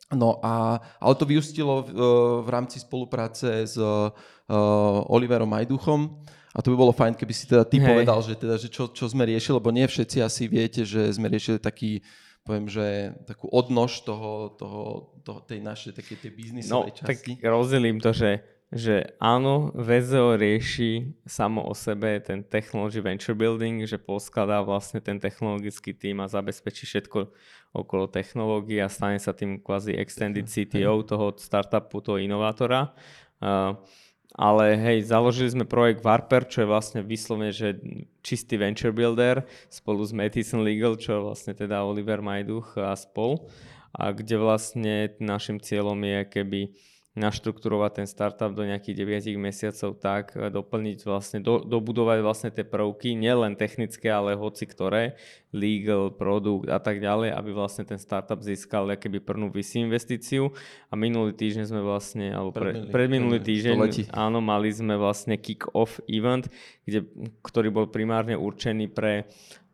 No 0.09 0.41
a, 0.41 0.81
ale 0.97 1.15
to 1.21 1.29
vyústilo 1.29 1.85
v, 1.85 1.93
v 2.41 2.49
rámci 2.49 2.81
spolupráce 2.81 3.69
s 3.69 3.77
uh, 3.77 4.09
Oliverom 5.13 5.53
Majduchom 5.53 6.25
a 6.57 6.65
to 6.65 6.73
by 6.73 6.77
bolo 6.81 6.97
fajn, 6.97 7.13
keby 7.13 7.35
si 7.37 7.45
teda 7.45 7.69
ty 7.69 7.77
Hej. 7.77 7.93
povedal, 7.93 8.19
že, 8.25 8.33
teda, 8.33 8.57
že 8.57 8.73
čo, 8.73 8.89
čo 8.89 9.05
sme 9.05 9.29
riešili, 9.29 9.61
lebo 9.61 9.69
nie 9.69 9.85
všetci 9.85 10.25
asi 10.25 10.49
viete, 10.49 10.89
že 10.89 11.13
sme 11.13 11.29
riešili 11.29 11.61
taký 11.61 12.01
poviem, 12.49 12.65
že 12.73 13.13
takú 13.29 13.53
odnož 13.53 14.01
toho, 14.09 14.57
toho, 14.57 15.13
toho 15.21 15.45
tej 15.45 15.61
našej 15.61 15.93
takej 15.93 16.17
tej 16.17 16.31
No, 16.33 16.37
biznisovej 16.41 16.93
tak 17.05 17.21
časti. 17.21 17.33
rozdelím 17.45 18.01
to, 18.01 18.17
že 18.17 18.31
že 18.69 19.17
áno, 19.17 19.73
VZO 19.73 20.37
rieši 20.37 21.17
samo 21.25 21.65
o 21.65 21.73
sebe 21.73 22.21
ten 22.21 22.45
technology 22.45 23.01
venture 23.01 23.33
building, 23.33 23.89
že 23.89 23.97
poskladá 23.97 24.61
vlastne 24.61 25.01
ten 25.01 25.17
technologický 25.17 25.97
tým 25.97 26.21
a 26.21 26.29
zabezpečí 26.29 26.85
všetko 26.85 27.33
okolo 27.73 28.13
technológií 28.13 28.77
a 28.85 28.93
stane 28.93 29.17
sa 29.17 29.33
tým 29.33 29.65
kvázi 29.65 29.97
extended 29.97 30.53
CTO 30.53 31.01
toho 31.01 31.33
startupu, 31.41 32.05
toho 32.05 32.21
inovátora. 32.21 32.93
Uh, 33.41 33.73
ale 34.39 34.79
hej, 34.79 35.11
založili 35.11 35.51
sme 35.51 35.67
projekt 35.67 36.07
Warper, 36.07 36.47
čo 36.47 36.63
je 36.63 36.71
vlastne 36.71 37.01
vyslovene, 37.03 37.51
že 37.51 37.75
čistý 38.23 38.55
venture 38.55 38.95
builder 38.95 39.43
spolu 39.67 40.07
s 40.07 40.15
Mathison 40.15 40.63
Legal, 40.63 40.95
čo 40.95 41.19
je 41.19 41.25
vlastne 41.27 41.53
teda 41.59 41.83
Oliver 41.83 42.23
Majduch 42.23 42.79
a 42.79 42.95
spol. 42.95 43.51
A 43.91 44.15
kde 44.15 44.39
vlastne 44.39 45.11
našim 45.19 45.59
cieľom 45.59 45.99
je 46.07 46.19
keby 46.31 46.61
naštrukturovať 47.19 48.03
ten 48.03 48.07
startup 48.07 48.55
do 48.55 48.63
nejakých 48.63 49.27
9 49.27 49.35
mesiacov 49.37 49.99
tak, 49.99 50.33
e, 50.39 50.49
doplniť 50.49 51.03
vlastne, 51.03 51.39
do, 51.43 51.61
dobudovať 51.61 52.19
vlastne 52.23 52.51
tie 52.55 52.63
prvky, 52.63 53.19
nielen 53.19 53.59
technické, 53.59 54.09
ale 54.09 54.39
hoci 54.39 54.65
ktoré, 54.65 55.19
legal, 55.51 56.15
produkt 56.15 56.71
a 56.71 56.79
tak 56.79 57.03
ďalej, 57.03 57.35
aby 57.35 57.51
vlastne 57.51 57.83
ten 57.83 57.99
startup 57.99 58.39
získal 58.39 58.89
keby 58.95 59.19
prvnú 59.21 59.51
VC 59.51 59.83
investíciu. 59.83 60.55
A 60.89 60.95
minulý 60.95 61.35
týždeň 61.35 61.65
sme 61.69 61.83
vlastne, 61.83 62.31
alebo 62.31 62.55
pre, 62.55 62.89
predminulý 62.89 63.43
týždeň, 63.43 63.77
áno, 64.15 64.39
mali 64.39 64.71
sme 64.71 64.95
vlastne 64.95 65.35
kick-off 65.37 66.01
event, 66.07 66.47
kde, 66.87 67.05
ktorý 67.43 67.69
bol 67.75 67.87
primárne 67.91 68.39
určený 68.39 68.89
pre 68.93 69.29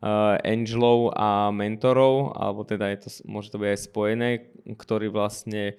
uh, 0.05 0.37
angelov 0.45 1.17
a 1.17 1.49
mentorov, 1.51 2.37
alebo 2.37 2.63
teda 2.63 2.93
je 2.95 2.99
to, 3.07 3.09
môže 3.25 3.49
to 3.51 3.59
byť 3.59 3.69
aj 3.73 3.81
spojené, 3.81 4.29
ktorí 4.77 5.09
vlastne 5.09 5.79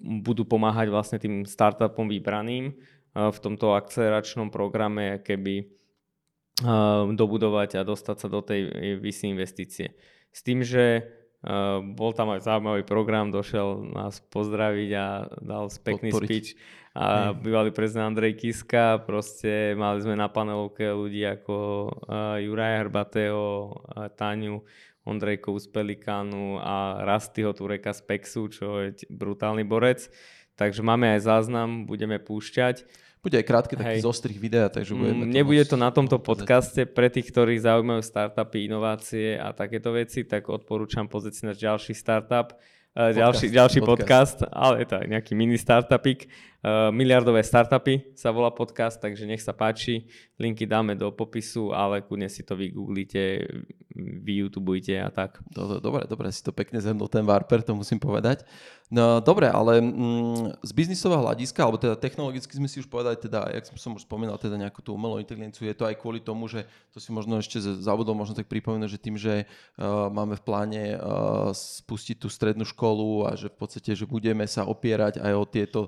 budú 0.00 0.42
pomáhať 0.48 0.88
vlastne 0.88 1.20
tým 1.20 1.44
startupom 1.44 2.08
vybraným 2.08 2.72
uh, 2.72 3.28
v 3.28 3.38
tomto 3.38 3.76
akceleračnom 3.76 4.48
programe, 4.48 5.20
keby 5.20 5.68
uh, 6.64 7.04
dobudovať 7.12 7.80
a 7.80 7.86
dostať 7.86 8.16
sa 8.16 8.28
do 8.32 8.40
tej 8.40 8.72
VC 9.00 9.28
investície. 9.28 9.92
S 10.32 10.40
tým, 10.40 10.64
že 10.64 11.12
bol 11.94 12.10
tam 12.10 12.34
aj 12.34 12.42
zaujímavý 12.42 12.82
program, 12.82 13.30
došiel 13.30 13.94
nás 13.94 14.18
pozdraviť 14.34 14.90
a 14.98 15.30
dal 15.38 15.70
pekný 15.70 16.10
Podporiť. 16.10 16.26
speech 16.26 16.48
a 16.96 17.36
bývalý 17.36 17.76
prezident 17.76 18.08
Andrej 18.08 18.40
Kiska, 18.40 19.04
proste 19.04 19.76
mali 19.76 20.00
sme 20.00 20.16
na 20.16 20.32
panelovke 20.32 20.88
ľudí 20.88 21.28
ako 21.28 21.56
uh, 21.92 22.40
Juraj 22.40 22.88
Hrbatého, 22.88 23.68
Táňu 24.16 24.64
Ondrejkovú 25.06 25.62
z 25.62 25.70
Pelikánu 25.70 26.58
a 26.58 27.06
Rastyho 27.06 27.54
Tureka 27.54 27.94
z 27.94 28.02
Pexu, 28.02 28.50
čo 28.50 28.82
je 28.82 29.06
brutálny 29.06 29.62
borec. 29.62 30.10
Takže 30.58 30.82
máme 30.82 31.14
aj 31.14 31.20
záznam, 31.22 31.86
budeme 31.86 32.18
púšťať. 32.18 32.82
Bude 33.22 33.42
aj 33.42 33.46
krátky 33.46 33.74
taký 33.74 33.98
zostrih 34.02 34.38
videa, 34.38 34.70
takže 34.70 34.94
mm, 34.94 34.98
budeme 34.98 35.22
Nebude 35.26 35.64
to 35.66 35.74
na 35.74 35.90
tomto 35.90 36.22
podcaste. 36.22 36.86
Pre 36.86 37.10
tých, 37.10 37.30
ktorí 37.30 37.58
zaujímajú 37.58 38.02
startupy, 38.02 38.70
inovácie 38.70 39.34
a 39.34 39.50
takéto 39.50 39.90
veci, 39.90 40.22
tak 40.22 40.46
odporúčam 40.46 41.10
pozrieť 41.10 41.34
si 41.34 41.42
náš 41.46 41.58
ďalší 41.58 41.92
startup. 41.94 42.54
Eh, 42.96 43.12
podcast, 43.12 43.18
ďalší, 43.20 43.46
ďalší 43.52 43.80
podcast. 43.84 44.38
podcast, 44.38 44.38
ale 44.48 44.74
je 44.80 44.86
to 44.88 44.96
aj 44.96 45.06
nejaký 45.12 45.32
mini 45.36 45.58
startupik. 45.60 46.32
Uh, 46.66 46.90
miliardové 46.90 47.46
startupy 47.46 48.10
sa 48.18 48.34
volá 48.34 48.50
podcast, 48.50 48.98
takže 48.98 49.22
nech 49.22 49.38
sa 49.38 49.54
páči. 49.54 50.10
Linky 50.34 50.66
dáme 50.66 50.98
do 50.98 51.14
popisu, 51.14 51.70
ale 51.70 52.02
kudne 52.02 52.26
si 52.26 52.42
to 52.42 52.58
vygooglite, 52.58 53.46
vy 53.94 54.42
YouTubeujte 54.42 54.98
a 54.98 55.06
tak. 55.14 55.38
Dobre, 55.54 56.10
dobre, 56.10 56.26
si 56.34 56.42
to 56.42 56.50
pekne 56.50 56.82
zhrnul 56.82 57.06
ten 57.06 57.22
Warper, 57.22 57.62
to 57.62 57.70
musím 57.70 58.02
povedať. 58.02 58.42
No 58.90 59.22
dobre, 59.22 59.46
ale 59.46 59.78
mm, 59.78 60.58
z 60.66 60.70
biznisového 60.74 61.22
hľadiska, 61.22 61.62
alebo 61.62 61.78
teda 61.78 61.94
technologicky 61.94 62.50
sme 62.58 62.66
si 62.66 62.82
už 62.82 62.90
povedali, 62.90 63.14
teda, 63.14 63.46
jak 63.54 63.70
som 63.78 63.94
už 63.94 64.02
spomínal, 64.02 64.34
teda 64.34 64.58
nejakú 64.58 64.82
tú 64.82 64.90
umelú 64.90 65.22
inteligenciu, 65.22 65.70
je 65.70 65.76
to 65.78 65.86
aj 65.86 65.94
kvôli 66.02 66.18
tomu, 66.18 66.50
že 66.50 66.66
to 66.90 66.98
si 66.98 67.14
možno 67.14 67.38
ešte 67.38 67.62
zabudol 67.62 68.18
možno 68.18 68.34
tak 68.34 68.50
pripomenúť, 68.50 68.90
že 68.90 68.98
tým, 68.98 69.14
že 69.14 69.46
uh, 69.46 70.10
máme 70.10 70.34
v 70.34 70.42
pláne 70.42 70.82
uh, 70.98 71.54
spustiť 71.54 72.18
tú 72.18 72.26
strednú 72.26 72.66
školu 72.66 73.30
a 73.30 73.38
že 73.38 73.54
v 73.54 73.54
podstate, 73.54 73.94
že 73.94 74.02
budeme 74.02 74.42
sa 74.50 74.66
opierať 74.66 75.22
aj 75.22 75.32
o 75.38 75.46
tieto 75.46 75.82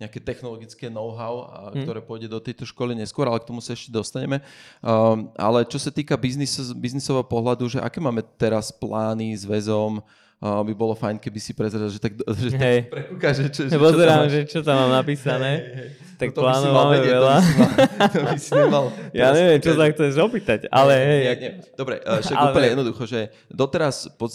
nejaké 0.00 0.18
technologické 0.18 0.90
know-how, 0.90 1.46
hmm. 1.70 1.86
ktoré 1.86 2.00
pôjde 2.02 2.26
do 2.26 2.42
tejto 2.42 2.66
školy 2.66 2.96
neskôr, 2.98 3.30
ale 3.30 3.38
k 3.38 3.48
tomu 3.48 3.62
sa 3.62 3.76
ešte 3.76 3.92
dostaneme. 3.92 4.42
Um, 4.82 5.30
ale 5.38 5.62
čo 5.62 5.78
sa 5.78 5.94
týka 5.94 6.18
biznis, 6.18 6.58
biznisového 6.74 7.22
pohľadu, 7.22 7.70
že 7.70 7.78
aké 7.78 8.02
máme 8.02 8.26
teraz 8.34 8.74
plány 8.74 9.30
s 9.38 9.46
väzom, 9.46 10.02
uh, 10.42 10.62
by 10.66 10.74
bolo 10.74 10.98
fajn, 10.98 11.22
keby 11.22 11.38
si 11.38 11.54
prezrel, 11.54 11.86
že 11.86 12.02
tak, 12.02 12.18
že 12.42 12.50
tak 12.58 12.90
prekúka, 12.90 13.30
že, 13.30 13.46
čo, 13.54 13.70
že, 13.70 13.78
Pozerám, 13.78 14.26
čo 14.26 14.32
že 14.34 14.40
čo 14.50 14.58
tam 14.66 14.76
mám 14.86 14.92
napísané. 14.98 15.50
Hej, 15.54 15.74
hej. 15.78 15.90
Tak 16.18 16.28
no 16.34 16.42
plánov 16.42 16.70
máme 16.70 16.96
vedieť, 16.98 17.14
veľa. 17.18 17.34
To 17.34 17.42
by, 17.42 17.50
si 17.50 17.58
mal, 17.58 17.70
to 18.06 18.18
by 18.22 18.38
si 18.38 18.50
nemal 18.54 18.84
ja 19.22 19.26
neviem, 19.34 19.58
čo 19.58 19.72
sa 19.74 19.84
chceš 19.90 20.14
opýtať, 20.18 20.60
ale 20.70 20.92
hej. 20.98 21.20
Nie, 21.22 21.34
nie. 21.38 21.52
Dobre, 21.78 22.02
však 22.02 22.36
ale... 22.36 22.50
úplne 22.50 22.68
jednoducho, 22.74 23.02
že 23.06 23.20
doteraz 23.50 24.10
pod, 24.18 24.30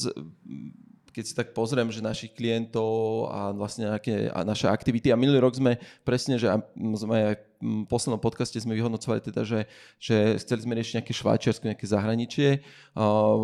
keď 1.18 1.26
si 1.26 1.34
tak 1.34 1.58
pozriem, 1.58 1.90
že 1.90 2.06
našich 2.06 2.38
klientov 2.38 3.26
a 3.34 3.50
vlastne 3.50 3.90
nejaké 3.90 4.30
a 4.30 4.46
naše 4.46 4.70
aktivity 4.70 5.10
a 5.10 5.18
minulý 5.18 5.42
rok 5.42 5.58
sme 5.58 5.82
presne, 6.06 6.38
že 6.38 6.46
sme 6.94 7.34
aj 7.34 7.36
v 7.58 7.90
poslednom 7.90 8.22
podcaste 8.22 8.54
sme 8.62 8.78
vyhodnocovali 8.78 9.18
teda, 9.26 9.42
že, 9.42 9.66
že 9.98 10.38
chceli 10.46 10.62
sme 10.62 10.78
riešiť 10.78 10.94
nejaké 11.02 11.10
Švajčiarsko, 11.10 11.66
nejaké 11.66 11.90
zahraničie. 11.90 12.62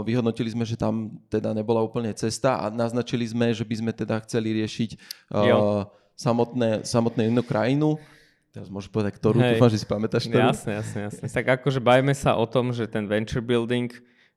Vyhodnotili 0.06 0.54
sme, 0.54 0.70
že 0.70 0.78
tam 0.78 1.18
teda 1.34 1.58
nebola 1.58 1.82
úplne 1.82 2.14
cesta 2.14 2.62
a 2.62 2.70
naznačili 2.70 3.26
sme, 3.26 3.50
že 3.58 3.66
by 3.66 3.76
sme 3.82 3.90
teda 3.90 4.22
chceli 4.22 4.54
riešiť 4.62 4.90
uh, 5.34 5.90
samotné, 6.14 6.86
samotné 6.86 7.34
jednu 7.34 7.42
krajinu. 7.42 7.98
Teraz 8.54 8.70
môžeš 8.70 8.94
povedať, 8.94 9.18
ktorú, 9.18 9.42
Hej. 9.42 9.58
dúfam, 9.58 9.74
že 9.74 9.82
si 9.82 9.88
pamätáš 9.90 10.30
ktorú. 10.30 10.46
Jasne, 10.46 10.72
jasne, 10.78 11.00
jasne. 11.10 11.26
Tak 11.26 11.58
akože 11.58 11.82
bajme 11.82 12.14
sa 12.14 12.38
o 12.38 12.46
tom, 12.46 12.70
že 12.70 12.86
ten 12.86 13.10
venture 13.10 13.42
building 13.42 13.90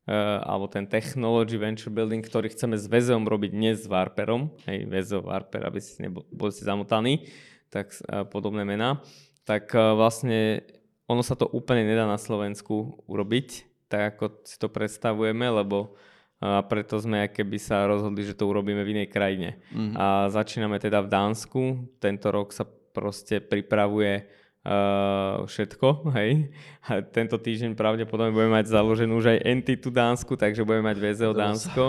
alebo 0.06 0.70
ten 0.70 0.86
technology 0.86 1.58
venture 1.58 1.90
building, 1.90 2.22
ktorý 2.22 2.46
chceme 2.54 2.78
s 2.78 2.86
VZom 2.86 3.26
robiť 3.26 3.50
dnes 3.50 3.76
s 3.82 3.90
Warperom, 3.90 4.54
hej, 4.70 4.86
VZO, 4.86 5.26
Warper, 5.26 5.66
aby 5.66 5.82
si 5.82 5.98
neboli 5.98 6.54
si 6.54 6.62
zamotaní, 6.62 7.26
tak 7.75 7.90
uh, 8.06 8.22
podobné 8.22 8.62
mená, 8.62 9.02
tak 9.42 9.66
uh, 9.75 9.98
vlastne 9.98 10.62
ono 11.10 11.26
sa 11.26 11.34
to 11.34 11.50
úplne 11.50 11.82
nedá 11.82 12.06
na 12.06 12.18
Slovensku 12.22 13.02
urobiť, 13.10 13.66
tak 13.90 14.14
ako 14.14 14.25
si 14.46 14.56
to 14.58 14.70
predstavujeme, 14.70 15.46
lebo 15.50 15.98
a 16.36 16.60
preto 16.68 17.00
sme 17.00 17.32
keby 17.32 17.56
sa 17.56 17.88
rozhodli, 17.88 18.20
že 18.20 18.36
to 18.36 18.44
urobíme 18.44 18.84
v 18.84 18.92
inej 18.92 19.08
krajine. 19.08 19.56
Mm-hmm. 19.72 19.96
A 19.96 20.28
začíname 20.28 20.76
teda 20.76 21.00
v 21.00 21.08
Dánsku, 21.08 21.60
tento 21.96 22.28
rok 22.28 22.52
sa 22.52 22.68
proste 22.68 23.40
pripravuje 23.40 24.28
uh, 24.66 25.46
všetko, 25.46 26.11
hej. 26.18 26.50
A 26.90 26.99
tento 27.06 27.38
týždeň 27.38 27.78
pravdepodobne 27.78 28.35
budeme 28.35 28.58
mať 28.58 28.75
založenú 28.75 29.23
už 29.23 29.38
aj 29.38 29.46
entitu 29.46 29.94
Dánsku, 29.94 30.35
takže 30.35 30.66
budeme 30.66 30.90
mať 30.90 30.99
VZO 30.99 31.32
Dánsko. 31.32 31.85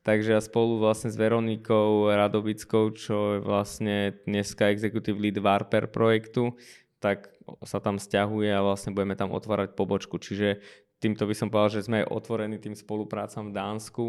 Takže 0.00 0.32
ja 0.32 0.40
spolu 0.40 0.80
vlastne 0.80 1.12
s 1.12 1.16
Veronikou 1.16 2.08
Radovickou, 2.08 2.92
čo 2.96 3.36
je 3.36 3.40
vlastne 3.44 4.16
dneska 4.24 4.72
executive 4.72 5.20
lead 5.20 5.36
Warper 5.36 5.92
projektu, 5.92 6.56
tak 7.00 7.28
sa 7.64 7.84
tam 7.84 8.00
stiahuje 8.00 8.48
a 8.48 8.64
vlastne 8.64 8.96
budeme 8.96 9.12
tam 9.12 9.32
otvárať 9.32 9.76
pobočku. 9.76 10.16
Čiže 10.16 10.64
týmto 11.04 11.28
by 11.28 11.34
som 11.36 11.52
povedal, 11.52 11.80
že 11.80 11.84
sme 11.84 12.00
aj 12.04 12.16
otvorení 12.16 12.56
tým 12.56 12.72
spoluprácam 12.72 13.52
v 13.52 13.56
Dánsku, 13.56 14.04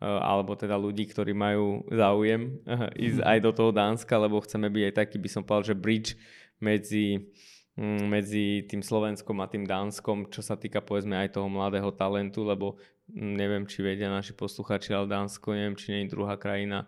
alebo 0.00 0.56
teda 0.56 0.80
ľudí, 0.80 1.08
ktorí 1.08 1.36
majú 1.36 1.84
záujem 1.88 2.56
ísť 2.96 3.20
aj 3.20 3.38
do 3.44 3.50
toho 3.52 3.70
Dánska, 3.72 4.16
lebo 4.16 4.40
chceme 4.40 4.72
byť 4.72 4.82
aj 4.88 4.94
taký, 4.96 5.16
by 5.20 5.28
som 5.28 5.44
povedal, 5.44 5.72
že 5.72 5.76
bridge 5.76 6.16
medzi 6.60 7.32
Mm, 7.80 8.12
medzi 8.12 8.66
tým 8.68 8.84
Slovenskom 8.84 9.40
a 9.40 9.48
tým 9.48 9.64
Dánskom, 9.64 10.28
čo 10.28 10.44
sa 10.44 10.58
týka 10.58 10.84
povedzme 10.84 11.16
aj 11.16 11.38
toho 11.38 11.48
mladého 11.48 11.88
talentu, 11.96 12.44
lebo 12.44 12.76
mm, 13.08 13.32
neviem, 13.40 13.64
či 13.64 13.80
vedia 13.80 14.12
naši 14.12 14.36
posluchači, 14.36 14.92
ale 14.92 15.08
Dánsko, 15.08 15.56
neviem, 15.56 15.78
či 15.80 15.94
nie 15.94 16.00
je 16.04 16.12
druhá 16.12 16.36
krajina, 16.36 16.84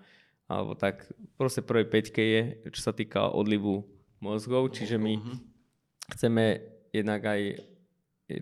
alebo 0.51 0.77
tak 0.77 1.09
proste 1.41 1.65
prvej 1.65 1.89
peťke 1.89 2.21
je, 2.21 2.43
čo 2.77 2.81
sa 2.83 2.93
týka 2.93 3.31
odlivu 3.33 3.89
mozgov, 4.21 4.69
čiže 4.75 5.01
my 5.01 5.17
uh-huh. 5.17 5.39
chceme 6.13 6.61
jednak 6.93 7.25
aj 7.25 7.41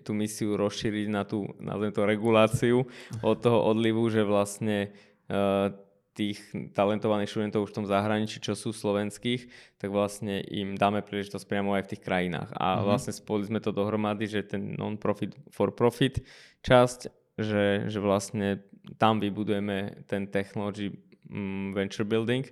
tú 0.03 0.11
misiu 0.11 0.59
rozšíriť 0.59 1.07
na 1.07 1.23
tú, 1.23 1.47
nazvem 1.55 1.95
to, 1.95 2.03
reguláciu 2.03 2.83
od 3.23 3.37
toho 3.39 3.63
odlivu, 3.63 4.11
že 4.11 4.27
vlastne 4.27 4.91
uh, 5.31 5.71
tých 6.11 6.43
talentovaných 6.75 7.31
študentov 7.31 7.63
už 7.63 7.71
v 7.71 7.77
tom 7.83 7.87
zahraničí, 7.87 8.43
čo 8.43 8.51
sú 8.51 8.75
slovenských, 8.75 9.47
tak 9.79 9.89
vlastne 9.95 10.43
im 10.43 10.75
dáme 10.75 10.99
príležitosť 10.99 11.47
priamo 11.47 11.71
aj 11.71 11.87
v 11.87 11.91
tých 11.95 12.03
krajinách. 12.03 12.51
A 12.59 12.75
mm-hmm. 12.75 12.83
vlastne 12.83 13.13
spojili 13.15 13.47
sme 13.47 13.63
to 13.63 13.71
dohromady, 13.71 14.27
že 14.27 14.43
ten 14.43 14.75
non-profit 14.75 15.39
for 15.47 15.71
profit 15.71 16.19
časť, 16.67 16.99
že, 17.39 17.87
že 17.87 17.99
vlastne 18.03 18.59
tam 18.99 19.23
vybudujeme 19.23 20.03
ten 20.03 20.27
technology 20.27 20.91
um, 21.31 21.71
venture 21.71 22.03
building. 22.03 22.43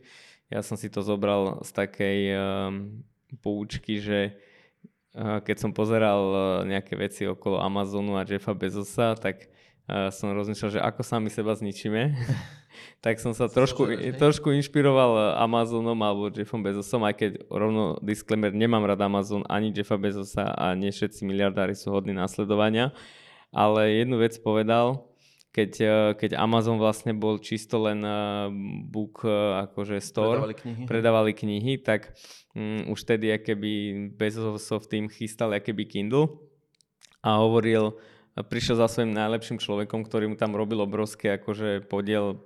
Ja 0.47 0.63
som 0.63 0.79
si 0.79 0.87
to 0.87 1.03
zobral 1.03 1.59
z 1.61 1.69
takej 1.75 2.19
um, 2.39 3.03
poučky, 3.43 3.99
že 3.99 4.39
uh, 5.19 5.43
keď 5.43 5.57
som 5.59 5.75
pozeral 5.75 6.21
uh, 6.31 6.39
nejaké 6.63 6.95
veci 6.95 7.27
okolo 7.27 7.59
Amazonu 7.59 8.15
a 8.15 8.23
Jeffa 8.23 8.55
Bezosa, 8.55 9.19
tak 9.19 9.51
uh, 9.89 10.13
som 10.13 10.29
rozmýšľal, 10.29 10.77
že 10.77 10.79
ako 10.79 11.01
sami 11.01 11.33
seba 11.33 11.57
zničíme. 11.57 12.13
tak 13.03 13.17
som 13.17 13.33
sa 13.33 13.49
trošku, 13.49 13.89
trošku 14.15 14.53
inšpiroval 14.53 15.39
Amazonom 15.41 15.97
alebo 15.99 16.29
Jeffom 16.29 16.61
Bezosom, 16.61 17.01
aj 17.03 17.15
keď 17.17 17.31
rovno 17.49 17.97
disclaimer, 18.05 18.53
nemám 18.53 18.85
rád 18.85 19.01
Amazon 19.09 19.41
ani 19.49 19.73
Jeffa 19.73 19.97
Bezosa 19.97 20.53
a 20.53 20.77
nie 20.77 20.93
všetci 20.93 21.25
miliardári 21.25 21.73
sú 21.73 21.89
hodní 21.89 22.13
následovania. 22.13 22.93
Ale 23.49 24.05
jednu 24.05 24.21
vec 24.21 24.37
povedal, 24.37 25.09
keď, 25.49 25.71
eh, 25.81 25.91
keď 26.13 26.37
Amazon 26.37 26.77
vlastne 26.77 27.17
bol 27.17 27.41
čisto 27.41 27.81
len 27.81 28.05
uh, 28.05 28.53
book 28.85 29.25
akože 29.65 29.97
store, 29.97 30.45
predávali 30.45 30.55
knihy, 30.55 30.83
predávali 30.85 31.31
knihy 31.33 31.73
tak 31.81 32.13
um, 32.53 32.93
už 32.93 33.01
tedy 33.09 33.33
keby 33.33 33.71
Bezosov 34.13 34.85
tým 34.85 35.09
chystal 35.09 35.49
keby 35.57 35.89
Kindle 35.89 36.37
a 37.25 37.41
hovoril, 37.41 37.97
prišiel 38.45 38.79
za 38.79 38.87
svojím 38.87 39.15
najlepším 39.15 39.57
človekom, 39.59 40.05
ktorý 40.07 40.31
mu 40.31 40.35
tam 40.39 40.55
robil 40.55 40.79
obrovské 40.83 41.35
akože 41.39 41.87
podiel 41.89 42.39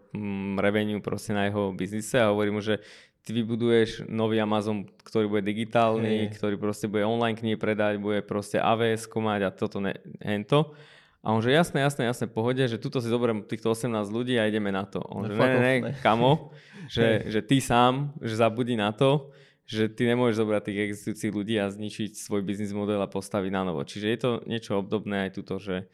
revenue 0.58 1.04
proste 1.04 1.34
na 1.34 1.50
jeho 1.50 1.74
biznise 1.74 2.18
a 2.18 2.32
hovorí 2.32 2.50
mu, 2.50 2.62
že 2.62 2.82
ty 3.24 3.32
vybuduješ 3.32 4.12
nový 4.12 4.40
Amazon, 4.44 4.84
ktorý 5.04 5.32
bude 5.32 5.44
digitálny, 5.48 6.28
hey. 6.28 6.34
ktorý 6.36 6.60
proste 6.60 6.92
bude 6.92 7.08
online 7.08 7.40
knihy 7.40 7.56
predať, 7.56 7.98
bude 8.04 8.20
proste 8.24 8.60
AWS 8.60 9.08
mať 9.08 9.42
a 9.48 9.50
toto 9.50 9.80
ne, 9.80 9.96
hento. 10.20 10.76
A 11.24 11.32
on 11.32 11.40
že 11.40 11.56
jasné, 11.56 11.80
jasné, 11.80 12.04
jasné, 12.04 12.28
pohode, 12.28 12.60
že 12.60 12.76
tuto 12.76 13.00
si 13.00 13.08
zoberiem 13.08 13.48
týchto 13.48 13.72
18 13.72 14.12
ľudí 14.12 14.36
a 14.36 14.44
ideme 14.44 14.76
na 14.76 14.84
to. 14.84 15.00
On 15.08 15.24
no, 15.24 15.32
že 15.32 15.40
ne, 15.40 15.48
ne, 15.56 15.76
ne, 15.88 15.92
kamo, 16.04 16.52
že, 16.92 17.24
že 17.34 17.40
ty 17.40 17.64
sám, 17.64 18.12
že 18.20 18.36
zabudí 18.36 18.76
na 18.76 18.92
to, 18.92 19.32
že 19.64 19.88
ty 19.88 20.04
nemôžeš 20.08 20.44
zobrať 20.44 20.62
tých 20.68 20.80
existujúcich 20.92 21.32
ľudí 21.32 21.56
a 21.60 21.72
zničiť 21.72 22.20
svoj 22.20 22.44
biznis 22.44 22.76
model 22.76 23.00
a 23.00 23.08
postaviť 23.08 23.52
na 23.52 23.64
novo. 23.64 23.82
Čiže 23.84 24.08
je 24.12 24.20
to 24.20 24.32
niečo 24.44 24.76
obdobné 24.80 25.30
aj 25.30 25.32
tuto, 25.40 25.56
že 25.60 25.88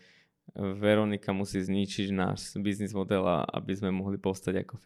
Veronika 0.57 1.29
musí 1.29 1.61
zničiť 1.61 2.09
náš 2.09 2.57
biznis 2.57 2.97
model, 2.97 3.21
aby 3.29 3.73
sme 3.77 3.93
mohli 3.93 4.17
postať 4.17 4.65
ako. 4.65 4.81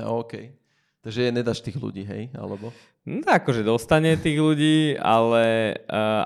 No, 0.00 0.24
OK. 0.24 0.56
Takže 1.04 1.30
nedáš 1.30 1.62
tých 1.62 1.76
ľudí, 1.78 2.02
hej? 2.02 2.32
Alebo? 2.34 2.72
No, 3.06 3.22
akože 3.22 3.62
dostane 3.62 4.16
tých 4.18 4.40
ľudí, 4.40 4.96
ale, 4.98 5.76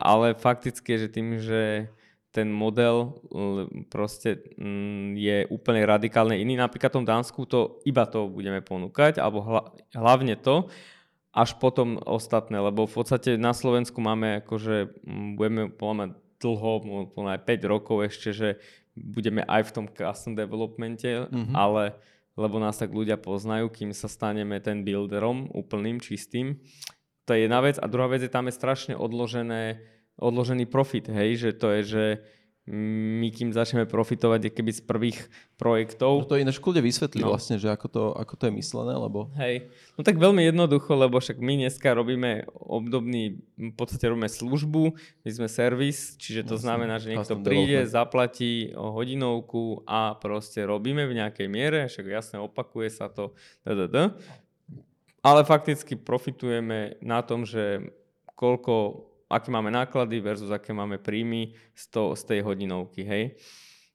ale 0.01 0.39
fakticky, 0.39 0.97
že 0.97 1.09
tým, 1.11 1.37
že 1.37 1.91
ten 2.31 2.47
model 2.47 3.19
proste 3.91 4.39
mm, 4.55 5.19
je 5.19 5.37
úplne 5.51 5.83
radikálne 5.83 6.39
iný. 6.39 6.55
Napríklad 6.55 6.95
v 6.95 6.99
tom 7.03 7.07
Dánsku 7.07 7.43
to 7.45 7.83
iba 7.83 8.07
to 8.07 8.31
budeme 8.31 8.63
ponúkať, 8.63 9.19
alebo 9.19 9.43
hlavne 9.91 10.39
to, 10.39 10.71
až 11.31 11.55
potom 11.63 11.99
ostatné, 12.03 12.59
lebo 12.59 12.91
v 12.91 12.95
podstate 12.95 13.39
na 13.39 13.55
Slovensku 13.55 14.03
máme 14.03 14.43
akože, 14.43 15.07
budeme 15.39 15.71
poľa 15.71 16.19
dlho, 16.43 16.73
poľa 17.15 17.39
5 17.39 17.73
rokov 17.73 17.97
ešte, 18.11 18.35
že 18.35 18.49
budeme 18.97 19.47
aj 19.47 19.71
v 19.71 19.75
tom 19.75 19.87
custom 19.87 20.35
developmente, 20.35 21.07
mm-hmm. 21.31 21.55
ale 21.55 21.95
lebo 22.39 22.57
nás 22.57 22.81
tak 22.81 22.95
ľudia 22.95 23.21
poznajú, 23.21 23.69
kým 23.69 23.93
sa 23.93 24.09
staneme 24.09 24.57
ten 24.65 24.81
builderom 24.81 25.53
úplným, 25.53 26.01
čistým. 26.01 26.57
To 27.29 27.37
je 27.37 27.45
jedna 27.45 27.61
vec. 27.61 27.77
A 27.77 27.85
druhá 27.85 28.09
vec 28.09 28.25
je, 28.25 28.33
tam 28.33 28.49
je 28.49 28.57
strašne 28.57 28.97
odložené 28.97 29.83
odložený 30.21 30.69
profit, 30.69 31.09
hej, 31.09 31.41
že 31.41 31.51
to 31.57 31.73
je, 31.81 31.83
že 31.83 32.05
my 32.71 33.29
kým 33.35 33.51
začneme 33.51 33.83
profitovať 33.91 34.55
keby 34.55 34.71
z 34.71 34.83
prvých 34.87 35.19
projektov. 35.59 36.23
No 36.23 36.31
to 36.31 36.39
ináč 36.39 36.63
kľudne 36.63 36.87
vysvetlí 36.87 37.27
no. 37.27 37.35
vlastne, 37.35 37.59
že 37.59 37.67
ako 37.67 37.87
to, 37.91 38.05
ako 38.15 38.35
to 38.39 38.47
je 38.47 38.53
myslené, 38.63 38.95
lebo... 38.95 39.27
Hej, 39.35 39.75
no 39.99 40.07
tak 40.07 40.23
veľmi 40.23 40.47
jednoducho, 40.47 40.95
lebo 40.95 41.19
však 41.19 41.43
my 41.43 41.67
dneska 41.67 41.91
robíme 41.91 42.47
obdobný, 42.55 43.43
v 43.59 43.75
podstate 43.75 44.07
robíme 44.07 44.31
službu, 44.31 44.95
my 44.97 45.31
sme 45.35 45.51
servis, 45.51 46.15
čiže 46.15 46.47
to 46.47 46.55
Jasne. 46.57 46.65
znamená, 46.71 47.03
že 47.03 47.11
niekto 47.11 47.35
príde, 47.43 47.83
development. 47.83 47.91
zaplatí 47.91 48.53
hodinovku 48.79 49.83
a 49.91 50.15
proste 50.15 50.63
robíme 50.63 51.11
v 51.11 51.27
nejakej 51.27 51.49
miere, 51.51 51.91
však 51.91 52.07
jasne 52.07 52.39
opakuje 52.39 52.87
sa 52.95 53.11
to, 53.11 53.35
da. 53.67 54.15
ale 55.27 55.41
fakticky 55.43 55.99
profitujeme 55.99 57.03
na 57.03 57.19
tom, 57.27 57.43
že 57.43 57.91
koľko 58.39 59.10
aké 59.31 59.49
máme 59.55 59.71
náklady 59.71 60.19
versus 60.19 60.51
aké 60.51 60.75
máme 60.75 60.99
príjmy 60.99 61.55
z, 61.73 61.85
to, 61.95 62.19
z 62.19 62.23
tej 62.27 62.41
hodinovky, 62.43 63.07
hej. 63.07 63.39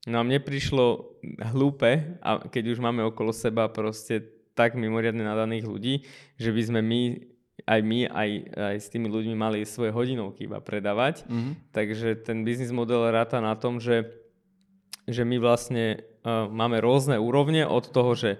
No 0.07 0.21
a 0.21 0.25
mne 0.25 0.39
prišlo 0.39 1.17
hlúpe, 1.51 2.21
a 2.21 2.45
keď 2.45 2.77
už 2.77 2.79
máme 2.79 3.03
okolo 3.03 3.33
seba 3.33 3.67
proste 3.67 4.21
tak 4.55 4.79
mimoriadne 4.79 5.25
nadaných 5.25 5.65
ľudí, 5.67 5.95
že 6.39 6.53
by 6.55 6.61
sme 6.61 6.79
my, 6.85 7.01
aj 7.67 7.79
my, 7.83 7.99
aj, 8.07 8.29
aj 8.55 8.75
s 8.79 8.87
tými 8.87 9.11
ľuďmi 9.11 9.35
mali 9.35 9.67
svoje 9.67 9.91
hodinovky 9.91 10.47
iba 10.47 10.63
predávať. 10.63 11.27
Mm-hmm. 11.27 11.53
Takže 11.75 12.07
ten 12.23 12.47
biznis 12.47 12.71
model 12.71 13.11
ráta 13.11 13.43
na 13.43 13.57
tom, 13.59 13.83
že, 13.83 14.07
že 15.09 15.27
my 15.27 15.41
vlastne 15.41 16.05
uh, 16.23 16.47
máme 16.47 16.79
rôzne 16.79 17.19
úrovne 17.19 17.67
od 17.67 17.89
toho, 17.91 18.15
že 18.15 18.31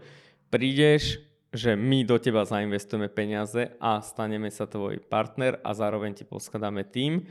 prídeš, 0.54 1.20
že 1.56 1.80
my 1.80 2.04
do 2.04 2.20
teba 2.20 2.44
zainvestujeme 2.44 3.08
peniaze 3.08 3.72
a 3.80 4.04
staneme 4.04 4.52
sa 4.52 4.68
tvoj 4.68 5.00
partner 5.08 5.64
a 5.64 5.72
zároveň 5.72 6.12
ti 6.12 6.28
poskladáme 6.28 6.84
tým, 6.84 7.24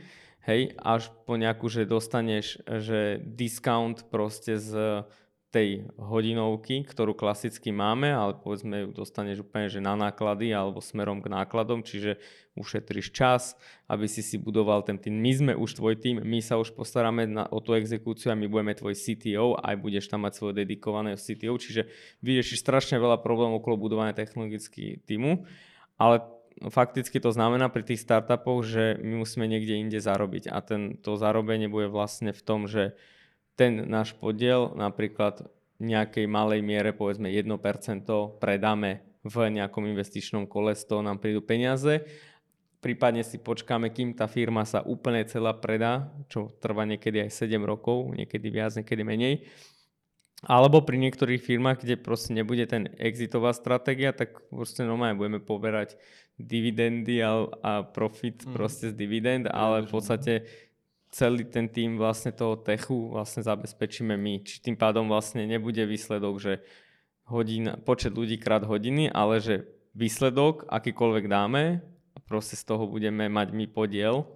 hej, 0.49 0.73
až 0.81 1.13
po 1.29 1.37
nejakú, 1.37 1.69
že 1.69 1.85
dostaneš, 1.85 2.65
že 2.65 3.21
discount 3.21 4.09
proste 4.09 4.57
z 4.57 5.05
tej 5.53 5.87
hodinovky, 5.95 6.83
ktorú 6.83 7.15
klasicky 7.15 7.71
máme, 7.71 8.11
ale 8.11 8.35
povedzme 8.35 8.83
ju 8.83 8.87
dostaneš 8.91 9.47
úplne 9.47 9.71
že 9.71 9.79
na 9.79 9.95
náklady 9.95 10.51
alebo 10.51 10.83
smerom 10.83 11.23
k 11.23 11.31
nákladom, 11.31 11.79
čiže 11.79 12.19
ušetríš 12.59 13.15
čas, 13.15 13.55
aby 13.87 14.03
si 14.07 14.19
si 14.19 14.35
budoval 14.35 14.83
ten 14.83 14.99
tým. 14.99 15.15
My 15.15 15.31
sme 15.31 15.53
už 15.55 15.79
tvoj 15.79 15.95
tým, 15.95 16.19
my 16.23 16.39
sa 16.43 16.59
už 16.59 16.75
postaráme 16.75 17.27
na, 17.27 17.43
o 17.47 17.63
tú 17.63 17.71
exekúciu 17.71 18.31
a 18.31 18.39
my 18.39 18.51
budeme 18.51 18.75
tvoj 18.75 18.99
CTO, 18.99 19.55
aj 19.59 19.75
budeš 19.79 20.11
tam 20.11 20.27
mať 20.27 20.33
svoje 20.35 20.53
dedikované 20.63 21.15
CTO, 21.15 21.55
čiže 21.55 21.87
vyriešiš 22.19 22.59
strašne 22.59 22.99
veľa 22.99 23.23
problémov 23.23 23.63
okolo 23.63 23.79
budovania 23.79 24.15
technologického 24.15 24.99
týmu, 25.07 25.47
ale 25.95 26.19
fakticky 26.71 27.19
to 27.19 27.31
znamená 27.31 27.67
pri 27.67 27.83
tých 27.83 28.03
startupoch, 28.03 28.63
že 28.63 28.99
my 29.03 29.23
musíme 29.23 29.47
niekde 29.47 29.75
inde 29.75 29.99
zarobiť 29.99 30.51
a 30.51 30.59
ten, 30.63 30.99
to 30.99 31.19
zarobenie 31.19 31.67
bude 31.67 31.91
vlastne 31.91 32.31
v 32.31 32.41
tom, 32.43 32.67
že 32.67 32.95
ten 33.55 33.87
náš 33.87 34.11
podiel 34.15 34.75
napríklad 34.75 35.47
nejakej 35.79 36.27
malej 36.27 36.63
miere, 36.63 36.95
povedzme 36.95 37.27
1% 37.27 38.07
predáme 38.39 39.03
v 39.25 39.35
nejakom 39.51 39.83
investičnom 39.89 40.45
kole, 40.45 40.77
z 40.77 40.85
toho 40.85 41.01
nám 41.01 41.19
prídu 41.19 41.41
peniaze. 41.41 42.05
Prípadne 42.79 43.25
si 43.25 43.41
počkáme, 43.41 43.89
kým 43.89 44.13
tá 44.13 44.29
firma 44.29 44.61
sa 44.61 44.85
úplne 44.85 45.25
celá 45.25 45.57
predá, 45.57 46.13
čo 46.29 46.53
trvá 46.61 46.85
niekedy 46.85 47.25
aj 47.25 47.33
7 47.33 47.57
rokov, 47.65 48.13
niekedy 48.13 48.47
viac, 48.53 48.77
niekedy 48.77 49.01
menej. 49.01 49.49
Alebo 50.45 50.85
pri 50.85 51.01
niektorých 51.01 51.41
firmách, 51.41 51.81
kde 51.81 51.97
proste 51.97 52.29
nebude 52.29 52.69
ten 52.69 52.93
exitová 53.01 53.49
stratégia, 53.57 54.13
tak 54.13 54.45
proste 54.53 54.85
normálne 54.85 55.17
budeme 55.17 55.41
poberať 55.41 55.97
dividendy 56.37 57.25
a, 57.25 57.49
a 57.65 57.71
profit 57.81 58.45
mm. 58.45 58.53
proste 58.53 58.91
z 58.91 58.95
dividend, 58.99 59.49
ale 59.49 59.87
v 59.87 59.89
podstate 59.89 60.33
celý 61.15 61.47
ten 61.47 61.71
tým 61.71 61.95
vlastne 61.95 62.35
toho 62.35 62.59
techu 62.59 63.15
vlastne 63.15 63.39
zabezpečíme 63.39 64.19
my. 64.19 64.43
Či 64.43 64.59
tým 64.59 64.75
pádom 64.75 65.07
vlastne 65.07 65.47
nebude 65.47 65.79
výsledok, 65.87 66.35
že 66.43 66.53
hodina, 67.31 67.79
počet 67.79 68.11
ľudí 68.11 68.35
krát 68.35 68.67
hodiny, 68.67 69.07
ale 69.07 69.39
že 69.39 69.63
výsledok, 69.95 70.67
akýkoľvek 70.67 71.25
dáme, 71.31 71.79
proste 72.27 72.59
z 72.59 72.67
toho 72.67 72.83
budeme 72.83 73.31
mať 73.31 73.55
my 73.55 73.65
podiel. 73.71 74.27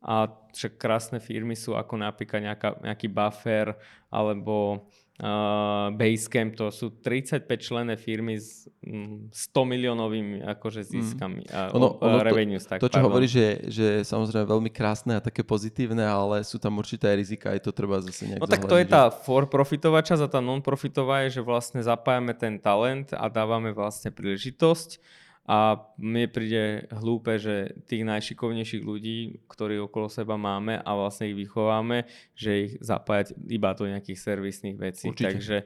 A 0.00 0.26
však 0.56 0.80
krásne 0.80 1.20
firmy 1.20 1.52
sú 1.52 1.76
ako 1.76 2.00
napríklad 2.00 2.40
nejaká, 2.42 2.80
nejaký 2.80 3.06
buffer 3.12 3.76
alebo 4.08 4.88
uh, 5.20 5.92
Basecamp, 5.92 6.56
to 6.56 6.72
sú 6.72 6.94
35 7.04 7.44
člené 7.60 7.94
firmy 8.00 8.40
s 8.40 8.70
um, 8.80 9.28
mm, 9.28 9.34
100 9.34 9.72
miliónovými 9.72 10.36
akože 10.56 10.88
ziskami. 10.88 11.44
Mm. 11.44 11.52
Uh, 11.52 11.76
ono, 11.76 11.88
ono 12.00 12.18
revenues, 12.24 12.64
tak, 12.64 12.80
to, 12.80 12.88
čo 12.88 13.04
hovorí, 13.04 13.28
že, 13.28 13.68
že 13.68 13.86
samozrejme 14.08 14.48
veľmi 14.48 14.70
krásne 14.72 15.18
a 15.18 15.20
také 15.20 15.44
pozitívne, 15.44 16.02
ale 16.06 16.40
sú 16.46 16.56
tam 16.56 16.80
určité 16.80 17.12
rizika, 17.12 17.52
aj 17.52 17.60
to 17.68 17.70
treba 17.74 18.00
zase 18.00 18.24
nejak 18.24 18.40
No 18.40 18.48
tak 18.48 18.64
to 18.64 18.80
je 18.80 18.86
tá 18.88 19.12
for-profitová 19.12 20.00
časť 20.00 20.22
a 20.24 20.28
tá 20.28 20.40
non-profitová 20.40 21.28
je, 21.28 21.40
že 21.40 21.42
vlastne 21.44 21.84
zapájame 21.84 22.32
ten 22.32 22.56
talent 22.56 23.12
a 23.12 23.28
dávame 23.28 23.74
vlastne 23.76 24.08
príležitosť 24.08 25.21
a 25.42 25.74
mne 25.98 26.30
príde 26.30 26.86
hlúpe, 26.94 27.34
že 27.34 27.74
tých 27.90 28.06
najšikovnejších 28.06 28.86
ľudí, 28.86 29.42
ktorí 29.50 29.82
okolo 29.82 30.06
seba 30.06 30.38
máme 30.38 30.78
a 30.78 30.90
vlastne 30.94 31.34
ich 31.34 31.38
vychováme, 31.38 32.06
že 32.38 32.50
ich 32.70 32.72
zapájať 32.78 33.34
iba 33.50 33.74
do 33.74 33.90
nejakých 33.90 34.22
servisných 34.22 34.78
vecí. 34.78 35.10
Určite. 35.10 35.26
Takže 35.26 35.56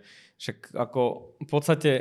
však 0.40 0.58
ako 0.72 1.02
v 1.44 1.48
podstate 1.48 1.92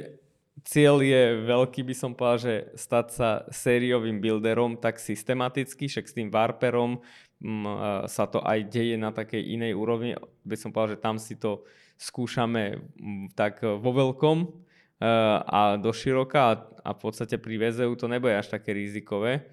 cieľ 0.64 1.04
je 1.04 1.44
veľký, 1.44 1.84
by 1.84 1.96
som 1.96 2.16
povedal, 2.16 2.40
že 2.40 2.56
stať 2.80 3.08
sa 3.12 3.30
sériovým 3.52 4.24
builderom 4.24 4.80
tak 4.80 4.96
systematicky, 4.96 5.92
však 5.92 6.06
s 6.08 6.16
tým 6.16 6.32
Warperom 6.32 7.04
m, 7.44 7.68
mm, 7.68 8.08
sa 8.08 8.24
to 8.32 8.40
aj 8.40 8.72
deje 8.72 8.96
na 8.96 9.12
takej 9.12 9.44
inej 9.52 9.76
úrovni. 9.76 10.16
By 10.48 10.56
som 10.56 10.72
povedal, 10.72 10.96
že 10.96 11.04
tam 11.04 11.20
si 11.20 11.36
to 11.36 11.68
skúšame 12.00 12.80
m, 12.96 13.28
tak 13.36 13.60
vo 13.60 13.92
veľkom, 13.92 14.64
a 15.00 15.76
do 15.76 15.92
široka 15.92 16.40
a, 16.40 16.54
a 16.84 16.90
v 16.96 17.00
podstate 17.00 17.36
pri 17.36 17.60
VZU 17.60 18.00
to 18.00 18.08
nebude 18.08 18.32
až 18.32 18.48
také 18.48 18.72
rizikové, 18.72 19.44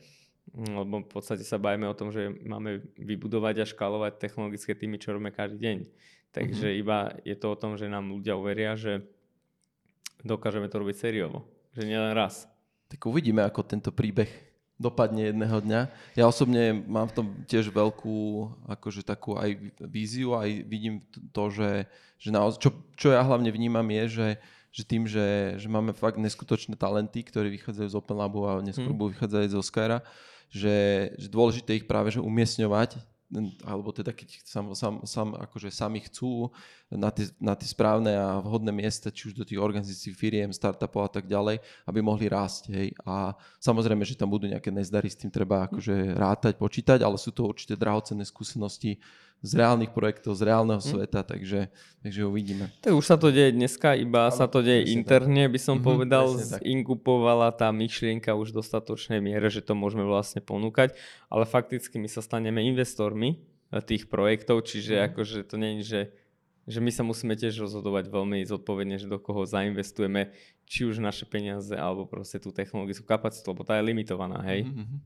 lebo 0.54 1.02
v 1.02 1.10
podstate 1.10 1.42
sa 1.42 1.58
bajíme 1.58 1.86
o 1.90 1.98
tom, 1.98 2.14
že 2.14 2.30
máme 2.46 2.82
vybudovať 2.94 3.54
a 3.62 3.66
škálovať 3.66 4.22
technologické 4.22 4.74
týmy, 4.78 5.02
čo 5.02 5.14
robíme 5.14 5.34
každý 5.34 5.58
deň. 5.58 5.78
Takže 6.32 6.66
mm-hmm. 6.70 6.82
iba 6.82 6.98
je 7.26 7.36
to 7.36 7.46
o 7.52 7.58
tom, 7.58 7.76
že 7.76 7.90
nám 7.90 8.08
ľudia 8.08 8.38
uveria, 8.38 8.78
že 8.78 9.04
dokážeme 10.24 10.70
to 10.70 10.80
robiť 10.80 10.96
sériovo. 10.96 11.44
Že 11.74 11.90
nielen 11.90 12.12
raz. 12.14 12.46
Tak 12.88 13.02
uvidíme, 13.04 13.42
ako 13.42 13.64
tento 13.64 13.90
príbeh 13.90 14.28
dopadne 14.80 15.30
jedného 15.30 15.58
dňa. 15.62 15.80
Ja 16.18 16.24
osobne 16.26 16.74
mám 16.74 17.06
v 17.10 17.16
tom 17.16 17.26
tiež 17.46 17.70
veľkú 17.70 18.48
akože 18.66 19.06
takú 19.06 19.38
aj 19.38 19.74
víziu, 19.86 20.34
aj 20.34 20.66
vidím 20.66 21.06
to, 21.30 21.52
že, 21.54 21.86
že 22.18 22.34
naoz, 22.34 22.58
čo, 22.58 22.74
čo 22.98 23.14
ja 23.14 23.22
hlavne 23.22 23.52
vnímam 23.54 23.86
je, 23.86 24.04
že, 24.08 24.28
že 24.72 24.82
tým, 24.88 25.04
že, 25.04 25.60
že 25.60 25.68
máme 25.68 25.92
fakt 25.92 26.16
neskutočné 26.16 26.80
talenty, 26.80 27.20
ktorí 27.20 27.52
vychádzajú 27.60 27.88
z 27.92 27.98
Open 28.00 28.16
Labu 28.16 28.48
a 28.48 28.64
neskôr 28.64 28.88
hmm. 28.90 28.98
budú 28.98 29.10
vychádzať 29.14 29.52
zo 29.52 29.60
Skyra, 29.60 29.98
že, 30.48 31.12
že 31.20 31.28
dôležité 31.28 31.76
ich 31.76 31.86
práve 31.86 32.10
že 32.10 32.24
umiestňovať 32.24 33.12
alebo 33.64 33.88
teda 33.96 34.12
keď 34.12 34.44
sam, 34.44 34.76
sam, 34.76 35.00
sam, 35.08 35.32
akože 35.32 35.72
sami 35.72 36.04
chcú 36.04 36.52
na 36.92 37.08
tie, 37.08 37.32
na 37.40 37.56
tie 37.56 37.64
správne 37.64 38.12
a 38.12 38.44
vhodné 38.44 38.68
miesta, 38.68 39.08
či 39.08 39.32
už 39.32 39.34
do 39.40 39.44
tých 39.48 39.56
organizácií, 39.56 40.12
firiem, 40.12 40.52
startupov 40.52 41.08
a 41.08 41.10
tak 41.10 41.24
ďalej, 41.24 41.56
aby 41.88 41.98
mohli 42.04 42.28
rásť. 42.28 42.68
Hej. 42.68 42.88
A 43.08 43.32
samozrejme, 43.56 44.04
že 44.04 44.20
tam 44.20 44.28
budú 44.28 44.52
nejaké 44.52 44.68
nezdary, 44.68 45.08
s 45.08 45.16
tým 45.16 45.32
treba 45.32 45.64
akože 45.64 46.12
rátať, 46.12 46.60
počítať, 46.60 47.00
ale 47.00 47.16
sú 47.16 47.32
to 47.32 47.48
určite 47.48 47.80
drahocenné 47.80 48.28
skúsenosti 48.28 49.00
z 49.42 49.52
reálnych 49.58 49.90
projektov, 49.90 50.38
z 50.38 50.46
reálneho 50.46 50.78
hm. 50.78 50.86
sveta, 50.86 51.26
takže, 51.26 51.68
takže 52.00 52.22
uvidíme. 52.22 52.70
Tak 52.78 52.94
už 52.94 53.04
sa 53.04 53.18
to 53.18 53.34
deje 53.34 53.50
dneska, 53.50 53.98
iba 53.98 54.30
ale, 54.30 54.38
sa 54.38 54.46
to 54.46 54.62
deje 54.62 54.94
interne, 54.94 55.50
by 55.50 55.58
som 55.58 55.82
mm-hmm, 55.82 55.90
povedal, 55.90 56.26
inkupovala 56.62 57.50
tá 57.50 57.74
myšlienka 57.74 58.32
už 58.38 58.54
v 58.54 58.62
dostatočnej 58.62 59.18
miere, 59.18 59.50
že 59.50 59.60
to 59.60 59.74
môžeme 59.74 60.06
vlastne 60.06 60.38
ponúkať, 60.38 60.94
ale 61.26 61.42
fakticky 61.42 61.98
my 61.98 62.06
sa 62.06 62.22
staneme 62.22 62.62
investormi 62.62 63.42
tých 63.82 64.06
projektov, 64.06 64.62
čiže 64.68 65.00
mm. 65.00 65.04
akože 65.10 65.38
to 65.48 65.56
nie 65.58 65.80
je, 65.80 65.82
že 65.82 66.00
že 66.66 66.78
my 66.78 66.90
sa 66.94 67.02
musíme 67.02 67.34
tiež 67.34 67.66
rozhodovať 67.66 68.06
veľmi 68.06 68.46
zodpovedne, 68.46 68.94
že 68.98 69.10
do 69.10 69.18
koho 69.18 69.42
zainvestujeme, 69.42 70.30
či 70.62 70.86
už 70.86 71.02
naše 71.02 71.26
peniaze, 71.26 71.74
alebo 71.74 72.06
proste 72.06 72.38
tú 72.38 72.54
technologickú 72.54 73.02
kapacitu, 73.02 73.50
lebo 73.50 73.66
tá 73.66 73.76
je 73.76 73.86
limitovaná, 73.86 74.38
hej. 74.46 74.70
Mm-hmm. 74.70 74.98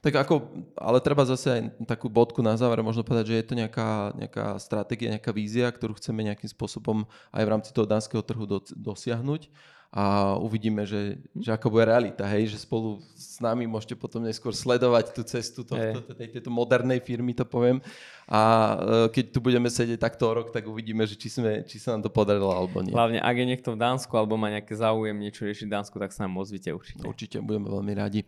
Tak 0.00 0.14
ako, 0.26 0.34
ale 0.78 0.98
treba 1.02 1.26
zase 1.26 1.46
aj 1.50 1.60
takú 1.84 2.06
bodku 2.06 2.40
na 2.40 2.54
záver, 2.54 2.80
možno 2.80 3.02
povedať, 3.02 3.34
že 3.34 3.38
je 3.42 3.46
to 3.46 3.54
nejaká, 3.58 4.14
nejaká 4.16 4.46
stratégia, 4.62 5.12
nejaká 5.12 5.34
vízia, 5.34 5.66
ktorú 5.68 5.98
chceme 5.98 6.22
nejakým 6.24 6.50
spôsobom 6.50 7.04
aj 7.34 7.42
v 7.42 7.52
rámci 7.52 7.70
toho 7.74 7.90
dánskeho 7.90 8.22
trhu 8.22 8.46
do, 8.46 8.62
dosiahnuť 8.74 9.50
a 9.90 10.38
uvidíme, 10.38 10.86
že, 10.86 11.18
že 11.34 11.50
ako 11.50 11.74
bude 11.74 11.90
realita, 11.90 12.22
hej, 12.22 12.54
že 12.54 12.62
spolu 12.62 13.02
s 13.10 13.42
nami 13.42 13.66
môžete 13.66 13.98
potom 13.98 14.22
neskôr 14.22 14.54
sledovať 14.54 15.10
tú 15.10 15.26
cestu 15.26 15.66
tohto, 15.66 16.14
tej, 16.14 16.30
tejto 16.30 16.46
modernej 16.46 17.02
firmy, 17.02 17.34
to 17.34 17.42
poviem. 17.42 17.82
A 18.30 18.38
e, 18.38 18.76
keď 19.10 19.34
tu 19.34 19.42
budeme 19.42 19.66
sedieť 19.66 19.98
takto 19.98 20.30
rok, 20.30 20.54
tak 20.54 20.70
uvidíme, 20.70 21.02
že 21.10 21.18
či, 21.18 21.26
sme, 21.26 21.66
či 21.66 21.82
sa 21.82 21.98
nám 21.98 22.06
to 22.06 22.10
podarilo 22.14 22.54
alebo 22.54 22.78
nie. 22.86 22.94
Hlavne, 22.94 23.18
ak 23.18 23.34
je 23.34 23.50
niekto 23.50 23.74
v 23.74 23.82
Dánsku 23.82 24.14
alebo 24.14 24.38
má 24.38 24.54
nejaké 24.54 24.70
záujem 24.78 25.18
niečo 25.18 25.42
riešiť 25.42 25.66
v 25.66 25.74
Dánsku, 25.74 25.98
tak 25.98 26.14
sa 26.14 26.22
nám 26.22 26.38
ozvite 26.38 26.70
určite. 26.70 27.02
Určite, 27.02 27.36
budeme 27.42 27.66
veľmi 27.66 27.90
radi. 27.98 28.22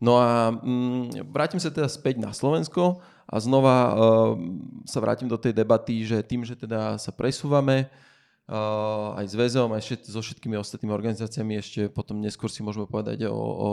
No 0.00 0.16
a 0.16 0.48
mm, 0.48 1.28
vrátim 1.28 1.60
sa 1.60 1.68
teda 1.68 1.92
späť 1.92 2.24
na 2.24 2.32
Slovensko 2.32 3.04
a 3.28 3.36
znova 3.36 3.76
uh, 3.76 3.92
sa 4.88 4.98
vrátim 5.04 5.28
do 5.28 5.36
tej 5.36 5.52
debaty, 5.52 6.08
že 6.08 6.24
tým, 6.24 6.40
že 6.40 6.56
teda 6.56 6.96
sa 6.96 7.12
presúvame, 7.12 7.92
aj 8.50 9.26
s 9.28 9.34
väzom, 9.38 9.70
aj 9.72 10.02
so 10.02 10.20
všetkými 10.20 10.58
ostatnými 10.58 10.90
organizáciami. 10.92 11.62
Ešte 11.62 11.80
potom 11.88 12.18
neskôr 12.18 12.50
si 12.50 12.60
môžeme 12.60 12.90
povedať 12.90 13.30
o, 13.30 13.32
o, 13.32 13.68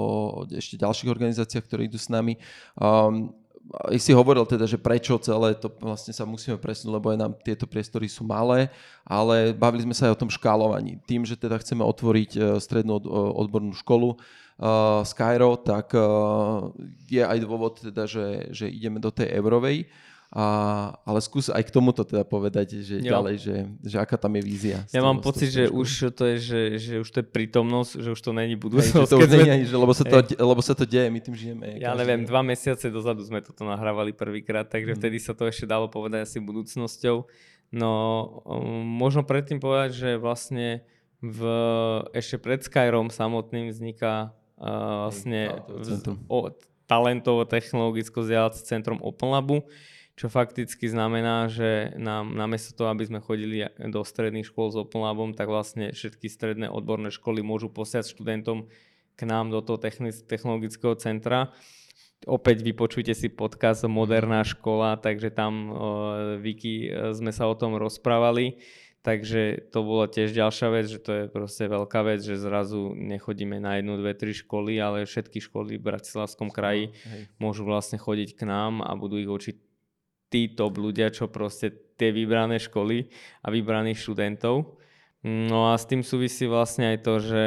ešte 0.53 0.77
ďalších 0.77 1.09
organizáciách, 1.09 1.65
ktoré 1.65 1.89
idú 1.89 1.97
s 1.97 2.07
nami. 2.07 2.37
Um, 2.77 3.33
si 4.01 4.15
hovoril 4.15 4.45
teda, 4.49 4.65
že 4.65 4.81
prečo 4.81 5.19
celé 5.21 5.53
to 5.53 5.69
vlastne 5.77 6.09
sa 6.09 6.25
musíme 6.25 6.57
presunúť, 6.57 6.93
lebo 6.95 7.13
aj 7.13 7.17
nám 7.21 7.31
tieto 7.43 7.69
priestory 7.69 8.09
sú 8.09 8.25
malé, 8.25 8.71
ale 9.05 9.53
bavili 9.53 9.85
sme 9.85 9.93
sa 9.93 10.09
aj 10.09 10.17
o 10.17 10.21
tom 10.25 10.31
škálovaní. 10.31 10.97
Tým, 11.05 11.21
že 11.21 11.37
teda 11.37 11.59
chceme 11.61 11.85
otvoriť 11.85 12.31
e, 12.33 12.39
strednú 12.57 12.97
odbornú 13.35 13.75
školu 13.77 14.17
uh, 14.17 15.05
Skyro, 15.05 15.59
tak 15.61 15.93
uh, 15.93 16.71
je 17.05 17.21
aj 17.21 17.37
dôvod 17.45 17.77
teda, 17.77 18.09
že, 18.09 18.49
že 18.49 18.65
ideme 18.71 18.97
do 18.97 19.13
tej 19.13 19.29
eurovej 19.37 19.85
a, 20.29 20.45
ale 21.09 21.25
skús 21.25 21.49
aj 21.49 21.65
k 21.65 21.73
tomuto 21.73 22.05
teda 22.05 22.21
povedať, 22.21 22.85
že 22.85 23.01
jo. 23.01 23.17
ďalej, 23.17 23.35
že, 23.41 23.55
že 23.81 23.97
aká 23.97 24.13
tam 24.13 24.37
je 24.37 24.43
vízia. 24.45 24.85
Ja 24.93 25.01
mám 25.01 25.25
pocit, 25.25 25.49
že 25.49 25.73
už 25.73 26.13
to 26.13 26.29
je, 26.29 26.35
že, 26.37 26.61
že 26.77 26.93
už 27.01 27.09
to 27.09 27.17
je 27.21 27.27
prítomnosť, 27.33 27.91
že 27.97 28.09
už 28.13 28.21
to 28.21 28.29
není 28.29 28.53
budúcnosť. 28.53 29.09
to 29.09 29.17
už 29.25 29.25
není, 29.25 29.65
že, 29.65 29.73
lebo, 29.73 29.89
sa 29.89 30.05
to, 30.05 30.21
lebo 30.21 30.61
sa 30.61 30.77
to 30.77 30.85
deje, 30.85 31.09
my 31.09 31.17
tým 31.17 31.33
žijeme. 31.33 31.81
Ja 31.81 31.97
neviem, 31.97 32.29
dva 32.29 32.45
mesiace 32.45 32.93
dozadu 32.93 33.25
sme 33.25 33.41
toto 33.41 33.65
nahrávali 33.65 34.13
prvýkrát, 34.13 34.69
takže 34.69 34.93
hmm. 34.93 34.99
vtedy 35.01 35.17
sa 35.17 35.33
to 35.33 35.49
ešte 35.49 35.65
dalo 35.65 35.89
povedať 35.89 36.29
asi 36.29 36.37
budúcnosťou. 36.37 37.25
No 37.73 37.91
um, 38.45 38.85
možno 38.85 39.25
predtým 39.25 39.57
povedať, 39.57 39.97
že 39.97 40.09
vlastne 40.21 40.85
v, 41.25 41.41
ešte 42.13 42.37
pred 42.37 42.61
Skyrom 42.61 43.09
samotným 43.09 43.73
vzniká 43.73 44.37
uh, 44.61 45.09
vlastne 45.09 45.65
v, 45.73 46.05
talentovo-technologicko 46.89 48.25
vzdelávacie 48.25 48.65
centrum 48.65 48.97
Open 49.05 49.29
Labu, 49.29 49.65
čo 50.19 50.27
fakticky 50.27 50.83
znamená, 50.91 51.47
že 51.47 51.95
nám 51.95 52.35
namiesto 52.35 52.75
toho, 52.75 52.91
aby 52.91 53.07
sme 53.07 53.23
chodili 53.23 53.63
do 53.79 54.03
stredných 54.03 54.51
škôl 54.51 54.67
s 54.67 54.75
Open 54.75 54.99
Labom, 54.99 55.31
tak 55.31 55.47
vlastne 55.47 55.95
všetky 55.95 56.27
stredné 56.27 56.67
odborné 56.67 57.07
školy 57.07 57.39
môžu 57.39 57.71
posiať 57.71 58.11
študentom 58.11 58.67
k 59.15 59.21
nám 59.23 59.47
do 59.47 59.63
toho 59.63 59.79
technologického 60.27 60.99
centra. 60.99 61.55
Opäť 62.27 62.67
vypočujte 62.67 63.15
si 63.15 63.31
podcast 63.31 63.87
Moderná 63.87 64.43
škola, 64.43 64.99
takže 64.99 65.31
tam 65.31 65.71
uh, 65.71 65.75
Viki 66.35 66.91
e, 66.91 67.15
sme 67.15 67.31
sa 67.31 67.47
o 67.47 67.55
tom 67.55 67.79
rozprávali. 67.79 68.59
Takže 68.99 69.71
to 69.71 69.79
bola 69.87 70.11
tiež 70.11 70.35
ďalšia 70.35 70.67
vec, 70.75 70.85
že 70.91 70.99
to 70.99 71.11
je 71.15 71.23
proste 71.31 71.63
veľká 71.63 72.03
vec, 72.03 72.19
že 72.19 72.35
zrazu 72.35 72.91
nechodíme 72.91 73.55
na 73.63 73.79
jednu, 73.79 73.95
dve, 73.95 74.11
tri 74.11 74.35
školy, 74.35 74.75
ale 74.83 75.07
všetky 75.07 75.39
školy 75.39 75.79
v 75.79 75.87
Bratislavskom 75.87 76.51
kraji 76.51 76.91
Hej. 77.07 77.31
môžu 77.39 77.63
vlastne 77.63 77.95
chodiť 77.95 78.35
k 78.35 78.43
nám 78.43 78.83
a 78.83 78.91
budú 78.99 79.15
ich 79.15 79.31
učiť 79.31 79.68
tí 80.29 80.53
top 80.53 80.77
ľudia, 80.77 81.09
čo 81.09 81.27
proste 81.27 81.73
tie 81.99 82.15
vybrané 82.15 82.61
školy 82.61 83.09
a 83.43 83.51
vybraných 83.51 83.99
študentov. 83.99 84.79
No 85.25 85.73
a 85.73 85.75
s 85.75 85.83
tým 85.83 85.99
súvisí 85.99 86.47
vlastne 86.47 86.95
aj 86.95 86.97
to, 87.03 87.13
že 87.19 87.43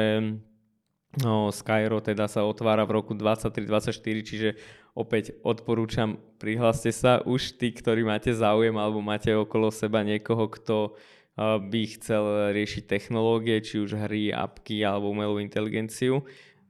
no, 1.25 1.49
Skyro 1.49 2.05
teda 2.05 2.29
sa 2.29 2.45
otvára 2.45 2.85
v 2.85 3.01
roku 3.01 3.17
23-24, 3.17 3.97
čiže 4.21 4.49
opäť 4.93 5.33
odporúčam, 5.41 6.21
prihláste 6.37 6.93
sa 6.93 7.17
už 7.25 7.57
tí, 7.57 7.73
ktorí 7.73 8.05
máte 8.05 8.29
záujem 8.29 8.77
alebo 8.77 9.01
máte 9.01 9.33
okolo 9.33 9.73
seba 9.73 10.05
niekoho, 10.05 10.45
kto 10.53 10.93
by 11.41 11.81
chcel 11.97 12.53
riešiť 12.53 12.85
technológie, 12.85 13.57
či 13.57 13.81
už 13.81 13.97
hry, 14.05 14.29
apky 14.29 14.85
alebo 14.85 15.09
umelú 15.09 15.41
inteligenciu 15.41 16.21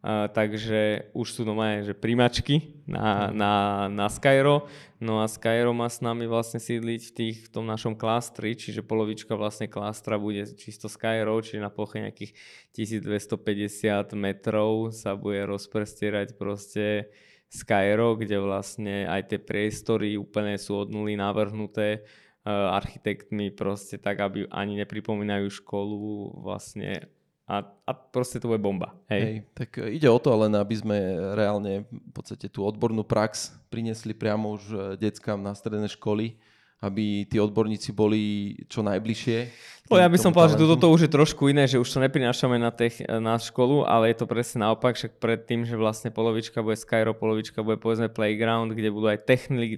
Takže 0.03 1.15
už 1.15 1.27
sú 1.31 1.47
doma 1.47 1.79
že 1.79 1.95
primačky 1.95 2.83
na, 2.83 3.31
na, 3.31 3.53
na 3.87 4.11
Skyro. 4.11 4.67
No 4.99 5.23
a 5.23 5.31
Skyro 5.31 5.71
má 5.71 5.87
s 5.87 6.03
nami 6.03 6.27
vlastne 6.27 6.59
sídliť 6.59 7.01
v, 7.07 7.11
tých, 7.15 7.37
v 7.47 7.49
tom 7.55 7.63
našom 7.63 7.95
klastri, 7.95 8.51
čiže 8.51 8.83
polovička 8.83 9.31
vlastne 9.39 9.71
klastra 9.71 10.19
bude 10.19 10.43
čisto 10.59 10.91
Skyro, 10.91 11.39
čiže 11.39 11.63
na 11.63 11.71
ploche 11.71 12.03
nejakých 12.03 12.35
1250 12.75 14.11
metrov 14.19 14.91
sa 14.91 15.15
bude 15.15 15.47
rozprestierať 15.47 16.35
proste 16.35 17.07
Skyro, 17.47 18.19
kde 18.19 18.43
vlastne 18.43 19.07
aj 19.07 19.31
tie 19.31 19.39
priestory 19.39 20.19
úplne 20.19 20.59
sú 20.59 20.83
od 20.83 20.91
nuly 20.91 21.15
navrhnuté 21.15 22.03
uh, 22.43 22.75
architektmi 22.75 23.55
proste 23.55 23.95
tak, 23.95 24.19
aby 24.19 24.51
ani 24.51 24.83
nepripomínajú 24.83 25.47
školu 25.63 26.43
vlastne 26.43 27.07
a, 27.43 27.67
a 27.83 27.91
proste 27.91 28.39
to 28.39 28.47
bude 28.47 28.63
bomba. 28.63 28.95
Hej. 29.11 29.21
Hej, 29.21 29.35
tak 29.51 29.69
e, 29.75 29.99
ide 29.99 30.07
o 30.07 30.19
to 30.19 30.31
len, 30.31 30.55
aby 30.55 30.75
sme 30.79 30.97
reálne 31.35 31.83
v 31.91 32.11
podstate 32.15 32.47
tú 32.47 32.63
odbornú 32.63 33.03
prax 33.03 33.51
priniesli 33.67 34.15
priamo 34.15 34.55
už 34.55 34.63
e, 34.71 34.75
deckám 34.95 35.43
na 35.43 35.51
stredné 35.51 35.91
školy, 35.91 36.39
aby 36.83 37.27
tí 37.27 37.39
odborníci 37.39 37.95
boli 37.95 38.55
čo 38.67 38.83
najbližšie. 38.83 39.37
No 39.87 39.99
ja 39.99 40.07
by 40.07 40.19
som 40.19 40.31
povedal, 40.31 40.55
že 40.55 40.67
toto 40.67 40.91
už 40.91 41.07
je 41.07 41.11
trošku 41.11 41.47
iné, 41.51 41.67
že 41.67 41.79
už 41.79 41.87
to 41.87 41.99
neprinášame 41.99 42.59
na, 42.59 42.71
tech, 42.71 42.99
na 43.07 43.35
školu, 43.39 43.87
ale 43.87 44.11
je 44.11 44.23
to 44.23 44.25
presne 44.27 44.63
naopak, 44.63 44.95
však 44.95 45.19
pred 45.19 45.43
tým, 45.43 45.67
že 45.67 45.79
vlastne 45.79 46.11
polovička 46.11 46.63
bude 46.63 46.79
Skyro, 46.79 47.15
polovička 47.15 47.63
bude 47.63 47.79
povedzme 47.79 48.11
Playground, 48.11 48.75
kde 48.75 48.91
budú 48.91 49.11
aj 49.11 49.27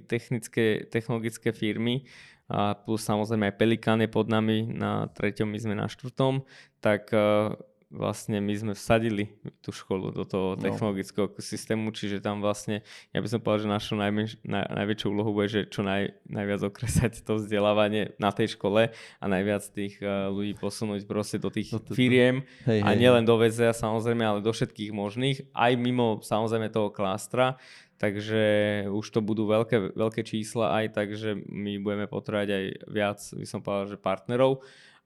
technické, 0.06 0.86
technologické 0.90 1.50
firmy, 1.54 2.06
a 2.46 2.78
plus 2.78 3.02
samozrejme 3.02 3.50
aj 3.50 3.58
Pelikán 3.58 4.00
je 4.06 4.10
pod 4.10 4.30
nami, 4.30 4.70
na 4.70 5.10
treťom 5.10 5.50
my 5.50 5.58
sme 5.58 5.76
na 5.78 5.90
štvrtom, 5.90 6.46
tak 6.78 7.10
uh, 7.10 7.58
vlastne 7.96 8.44
my 8.44 8.54
sme 8.54 8.74
vsadili 8.76 9.32
tú 9.64 9.72
školu 9.72 10.12
do 10.12 10.28
toho 10.28 10.54
no. 10.54 10.62
technologického 10.62 11.32
no. 11.32 11.40
systému, 11.40 11.96
čiže 11.96 12.20
tam 12.20 12.44
vlastne, 12.44 12.84
ja 13.16 13.20
by 13.24 13.28
som 13.32 13.40
povedal, 13.40 13.66
že 13.66 13.70
našou 13.72 13.96
najmenš, 13.96 14.44
naj, 14.44 14.68
najväčšou 14.76 15.10
úlohou 15.16 15.32
bude, 15.32 15.48
že 15.48 15.62
čo 15.72 15.82
naj, 15.82 16.12
najviac 16.28 16.62
okresať 16.68 17.24
to 17.24 17.40
vzdelávanie 17.40 18.14
na 18.20 18.36
tej 18.36 18.60
škole 18.60 18.92
a 18.92 19.26
najviac 19.26 19.64
tých 19.72 19.98
uh, 20.04 20.28
ľudí 20.28 20.60
posunúť 20.60 21.08
proste 21.08 21.40
do 21.40 21.48
tých 21.48 21.72
no, 21.72 21.80
to, 21.80 21.96
firiem 21.96 22.44
hej, 22.68 22.84
a 22.84 22.92
nielen 22.94 23.24
do 23.24 23.40
VZA 23.40 23.72
samozrejme, 23.72 24.22
ale 24.22 24.40
do 24.44 24.52
všetkých 24.52 24.92
možných, 24.92 25.48
aj 25.56 25.72
mimo 25.80 26.20
samozrejme 26.20 26.68
toho 26.68 26.92
klástra, 26.92 27.56
takže 27.96 28.44
už 28.92 29.06
to 29.08 29.20
budú 29.24 29.48
veľké, 29.48 29.96
veľké 29.96 30.22
čísla 30.28 30.84
aj 30.84 30.86
tak, 30.92 31.16
že 31.16 31.40
my 31.48 31.80
budeme 31.80 32.06
potrebovať 32.12 32.50
aj 32.52 32.66
viac, 32.92 33.20
by 33.24 33.48
som 33.48 33.64
povedal, 33.64 33.96
že 33.96 33.98
partnerov 33.98 34.60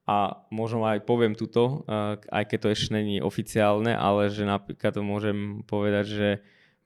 a 0.10 0.42
možno 0.50 0.90
aj 0.90 1.06
poviem 1.06 1.38
tuto, 1.38 1.86
aj 2.34 2.44
keď 2.50 2.58
to 2.66 2.70
ešte 2.74 2.98
není 2.98 3.22
oficiálne, 3.22 3.94
ale 3.94 4.34
že 4.34 4.42
napríklad 4.42 4.98
to 4.98 5.06
môžem 5.06 5.62
povedať, 5.70 6.06
že 6.10 6.30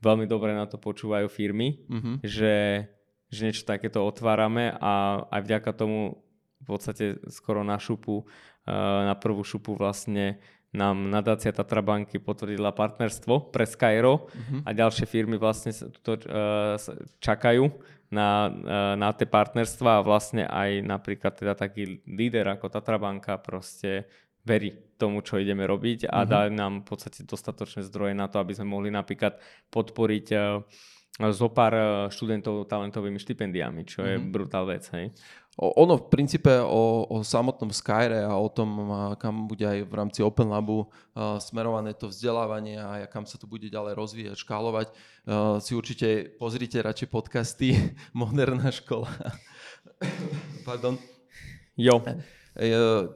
veľmi 0.03 0.27
dobre 0.27 0.51
na 0.51 0.67
to 0.67 0.75
počúvajú 0.75 1.31
firmy, 1.31 1.79
mm-hmm. 1.87 2.15
že, 2.19 2.83
že 3.31 3.39
niečo 3.47 3.63
takéto 3.63 4.03
otvárame 4.03 4.75
a 4.75 5.23
aj 5.31 5.39
vďaka 5.39 5.71
tomu 5.71 6.19
v 6.59 6.67
podstate 6.67 7.23
skoro 7.31 7.63
na 7.63 7.79
šupu, 7.79 8.27
na 8.67 9.15
prvú 9.15 9.47
šupu 9.47 9.71
vlastne 9.79 10.43
nám 10.75 11.07
nadácia 11.07 11.55
Tatrabanky 11.55 12.19
potvrdila 12.19 12.75
partnerstvo 12.75 13.55
pre 13.55 13.63
Skyro 13.63 14.27
mm-hmm. 14.27 14.59
a 14.67 14.69
ďalšie 14.75 15.05
firmy 15.07 15.39
vlastne 15.39 15.71
to 16.03 16.19
čakajú 17.23 17.71
na, 18.13 18.47
eh, 18.47 18.93
na 18.93 19.09
tie 19.17 19.25
partnerstva 19.25 19.99
a 19.99 20.05
vlastne 20.05 20.45
aj 20.45 20.85
napríklad 20.85 21.33
teda 21.33 21.57
taký 21.57 22.05
líder 22.05 22.45
ako 22.53 22.69
Tatrabanka 22.69 23.41
proste 23.41 24.05
verí 24.45 24.75
tomu, 24.99 25.25
čo 25.25 25.41
ideme 25.41 25.65
robiť 25.65 26.05
a 26.05 26.21
mm-hmm. 26.21 26.29
dá 26.29 26.39
nám 26.51 26.73
v 26.83 26.93
podstate 26.93 27.25
dostatočné 27.25 27.81
zdroje 27.89 28.13
na 28.13 28.29
to, 28.29 28.37
aby 28.37 28.53
sme 28.53 28.69
mohli 28.75 28.91
napríklad 28.91 29.39
podporiť 29.71 30.27
uh, 30.35 30.59
zo 31.31 31.47
pár 31.47 31.73
študentov 32.11 32.67
talentovými 32.67 33.21
štipendiami, 33.21 33.87
čo 33.87 34.03
mm-hmm. 34.03 34.11
je 34.11 34.17
mhm. 34.19 34.29
brutál 34.33 34.65
vec. 34.67 34.83
Hej. 34.91 35.15
Ono 35.61 36.01
v 36.01 36.09
princípe 36.09 36.49
o, 36.65 37.05
o 37.05 37.21
samotnom 37.21 37.69
Skyre 37.69 38.25
a 38.25 38.33
o 38.33 38.49
tom, 38.49 38.89
kam 39.21 39.45
bude 39.45 39.61
aj 39.61 39.85
v 39.85 39.93
rámci 39.93 40.25
Open 40.25 40.49
Labu 40.49 40.89
smerované 41.37 41.93
to 41.93 42.09
vzdelávanie 42.09 42.81
a 42.81 43.05
kam 43.05 43.29
sa 43.29 43.37
to 43.37 43.45
bude 43.45 43.69
ďalej 43.69 43.93
rozvíjať, 43.93 44.37
škálovať, 44.41 44.87
si 45.61 45.71
určite 45.77 46.33
pozrite 46.41 46.81
radšej 46.81 47.05
podcasty 47.05 47.77
Moderná 48.17 48.73
škola. 48.73 49.13
Pardon. 50.67 50.97
Jo. 51.77 52.01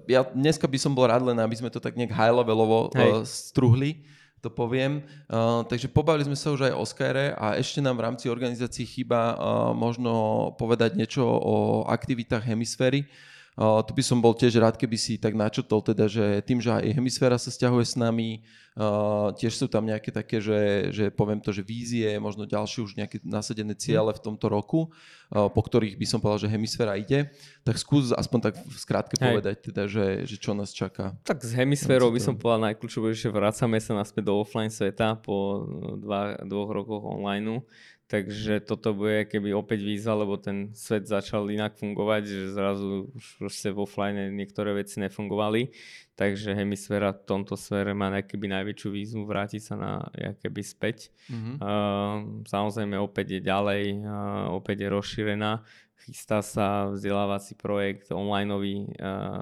Ja 0.06 0.22
dneska 0.30 0.70
by 0.70 0.78
som 0.78 0.94
bol 0.94 1.10
rád 1.10 1.26
len, 1.26 1.38
aby 1.42 1.58
sme 1.58 1.74
to 1.74 1.82
tak 1.82 1.98
nejak 1.98 2.14
high 2.14 2.34
levelovo 2.34 2.90
uh, 2.90 3.22
struhli 3.26 4.02
to 4.42 4.50
poviem. 4.54 5.02
Uh, 5.28 5.66
takže 5.66 5.90
pobavili 5.90 6.28
sme 6.30 6.38
sa 6.38 6.54
už 6.54 6.70
aj 6.70 6.74
o 6.78 6.84
Skyre 6.86 7.34
a 7.36 7.58
ešte 7.58 7.82
nám 7.82 7.98
v 7.98 8.06
rámci 8.06 8.26
organizácií 8.30 8.86
chýba 8.86 9.34
uh, 9.34 9.38
možno 9.74 10.54
povedať 10.62 10.94
niečo 10.94 11.26
o 11.26 11.86
aktivitách 11.90 12.46
hemisféry. 12.46 13.04
Uh, 13.04 13.37
tu 13.58 13.92
by 13.98 14.04
som 14.06 14.22
bol 14.22 14.38
tiež 14.38 14.62
rád, 14.62 14.78
keby 14.78 14.94
si 15.02 15.18
tak 15.18 15.34
načotol, 15.34 15.82
teda, 15.82 16.06
že 16.06 16.46
tým, 16.46 16.62
že 16.62 16.70
aj 16.70 16.94
hemisféra 16.94 17.42
sa 17.42 17.50
stiahuje 17.50 17.90
s 17.90 17.98
nami, 17.98 18.46
uh, 18.78 19.34
tiež 19.34 19.58
sú 19.58 19.66
tam 19.66 19.82
nejaké 19.82 20.14
také, 20.14 20.38
že, 20.38 20.94
že 20.94 21.06
poviem 21.10 21.42
to, 21.42 21.50
že 21.50 21.66
vízie, 21.66 22.06
možno 22.22 22.46
ďalšie 22.46 22.86
už 22.86 22.94
nejaké 22.94 23.18
nasadené 23.26 23.74
ciele 23.74 24.14
v 24.14 24.22
tomto 24.22 24.46
roku, 24.46 24.94
uh, 25.34 25.50
po 25.50 25.62
ktorých 25.66 25.98
by 25.98 26.06
som 26.06 26.22
povedal, 26.22 26.46
že 26.46 26.54
hemisféra 26.54 27.02
ide. 27.02 27.34
Tak 27.66 27.82
skús 27.82 28.14
aspoň 28.14 28.40
tak 28.46 28.62
v 28.62 28.78
skrátke 28.78 29.18
Hej. 29.18 29.26
povedať, 29.26 29.56
teda, 29.74 29.90
že, 29.90 30.30
že 30.30 30.38
čo 30.38 30.54
nás 30.54 30.70
čaká. 30.70 31.18
Tak 31.26 31.42
s 31.42 31.58
hemisférou 31.58 32.14
by 32.14 32.22
som 32.22 32.38
povedal 32.38 32.62
najkľúčovejšie, 32.62 33.26
že 33.26 33.34
vracame 33.34 33.82
sa 33.82 33.98
naspäť 33.98 34.30
do 34.30 34.38
offline 34.38 34.70
sveta 34.70 35.18
po 35.18 35.66
dva, 35.98 36.38
dvoch 36.46 36.70
rokoch 36.70 37.04
online 37.10 37.66
Takže 38.08 38.64
toto 38.64 38.96
bude 38.96 39.28
keby 39.28 39.52
opäť 39.52 39.84
výzva, 39.84 40.16
lebo 40.24 40.40
ten 40.40 40.72
svet 40.72 41.12
začal 41.12 41.44
inak 41.52 41.76
fungovať, 41.76 42.24
že 42.24 42.56
zrazu 42.56 43.12
už 43.12 43.26
proste 43.36 43.68
v 43.76 43.84
offline 43.84 44.32
niektoré 44.32 44.72
veci 44.72 45.04
nefungovali. 45.04 45.76
Takže 46.16 46.56
hemisféra 46.56 47.12
v 47.12 47.28
tomto 47.28 47.60
sfére 47.60 47.92
má 47.92 48.08
keby 48.24 48.48
najväčšiu 48.48 48.90
výzvu 48.96 49.28
vrátiť 49.28 49.62
sa 49.62 49.76
na 49.76 49.92
keby 50.40 50.62
späť. 50.64 51.12
Mm-hmm. 51.28 51.56
Uh, 51.60 52.48
samozrejme 52.48 52.96
opäť 52.96 53.38
je 53.38 53.42
ďalej, 53.44 53.84
uh, 54.00 54.56
opäť 54.56 54.88
je 54.88 54.90
rozšírená. 54.90 55.68
Chystá 56.06 56.46
sa 56.46 56.94
vzdelávací 56.94 57.58
projekt, 57.58 58.14
online 58.14 58.54
uh, 58.54 58.62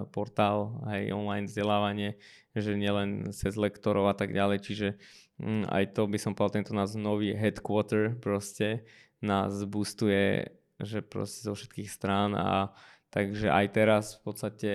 portál, 0.10 0.80
aj 0.88 1.12
online 1.12 1.46
vzdelávanie, 1.52 2.16
že 2.56 2.80
nielen 2.80 3.36
cez 3.36 3.60
lektorov 3.60 4.08
a 4.08 4.16
tak 4.16 4.32
ďalej. 4.32 4.58
Čiže 4.64 4.88
Mm, 5.36 5.68
aj 5.68 6.00
to 6.00 6.08
by 6.08 6.16
som 6.16 6.32
povedal, 6.32 6.64
tento 6.64 6.72
nás 6.72 6.96
nový 6.96 7.36
headquarter 7.36 8.16
proste 8.16 8.88
nás 9.20 9.52
boostuje, 9.68 10.48
že 10.80 11.04
proste 11.04 11.44
zo 11.44 11.54
všetkých 11.60 11.92
strán 11.92 12.32
a 12.40 12.72
takže 13.12 13.52
aj 13.52 13.66
teraz 13.76 14.04
v 14.20 14.32
podstate 14.32 14.72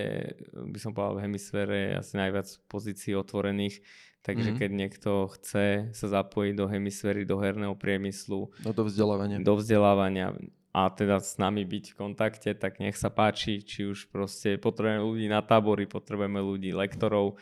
by 0.52 0.76
som 0.76 0.92
povedal 0.92 1.16
v 1.16 1.24
hemisfére 1.28 1.76
je 1.76 1.90
asi 1.96 2.12
najviac 2.20 2.48
pozícií 2.68 3.16
otvorených, 3.16 3.80
takže 4.20 4.52
mm-hmm. 4.52 4.60
keď 4.60 4.70
niekto 4.76 5.10
chce 5.40 5.66
sa 5.96 6.06
zapojiť 6.12 6.52
do 6.56 6.68
hemisféry, 6.68 7.24
do 7.24 7.40
herného 7.40 7.72
priemyslu, 7.72 8.52
no 8.60 8.70
do 8.76 8.84
vzdelávania. 8.84 9.40
do 9.40 9.54
vzdelávania 9.56 10.36
a 10.70 10.86
teda 10.90 11.18
s 11.18 11.34
nami 11.36 11.66
byť 11.66 11.92
v 11.92 11.98
kontakte, 11.98 12.50
tak 12.54 12.78
nech 12.78 12.94
sa 12.94 13.10
páči, 13.10 13.62
či 13.62 13.90
už 13.90 14.10
proste 14.10 14.54
potrebujeme 14.56 15.02
ľudí 15.02 15.26
na 15.26 15.42
tábory, 15.42 15.90
potrebujeme 15.90 16.38
ľudí 16.38 16.70
lektorov, 16.70 17.38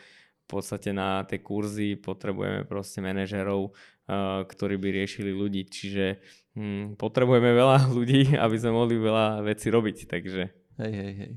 podstate 0.49 0.89
na 0.89 1.21
tie 1.29 1.37
kurzy 1.37 1.93
potrebujeme 2.01 2.65
proste 2.65 3.05
manažerov, 3.05 3.69
uh, 3.69 4.41
ktorí 4.49 4.81
by 4.81 4.89
riešili 4.89 5.29
ľudí, 5.29 5.69
čiže 5.69 6.17
hm, 6.57 6.97
potrebujeme 6.97 7.53
veľa 7.53 7.85
ľudí, 7.97 8.33
aby 8.33 8.55
sme 8.57 8.73
mohli 8.73 8.97
veľa 8.97 9.45
veci 9.45 9.69
robiť, 9.69 9.97
takže... 10.09 10.41
Hej, 10.81 10.93
hej, 10.97 11.13
hej. 11.13 11.31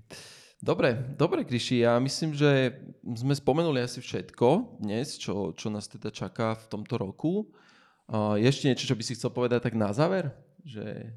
Dobre, 0.63 0.95
dobre, 1.19 1.43
Kriši, 1.43 1.83
ja 1.83 1.99
myslím, 1.99 2.39
že 2.39 2.79
sme 3.03 3.35
spomenuli 3.35 3.83
asi 3.83 3.99
všetko 3.99 4.79
dnes, 4.79 5.19
čo, 5.19 5.51
čo 5.59 5.69
nás 5.75 5.91
teda 5.91 6.15
čaká 6.15 6.55
v 6.55 6.65
tomto 6.71 7.03
roku. 7.03 7.51
Uh, 8.07 8.39
ešte 8.39 8.71
niečo, 8.71 8.87
čo 8.87 8.95
by 8.95 9.03
si 9.03 9.19
chcel 9.19 9.35
povedať 9.35 9.67
tak 9.67 9.75
na 9.75 9.91
záver? 9.91 10.31
Že 10.63 11.11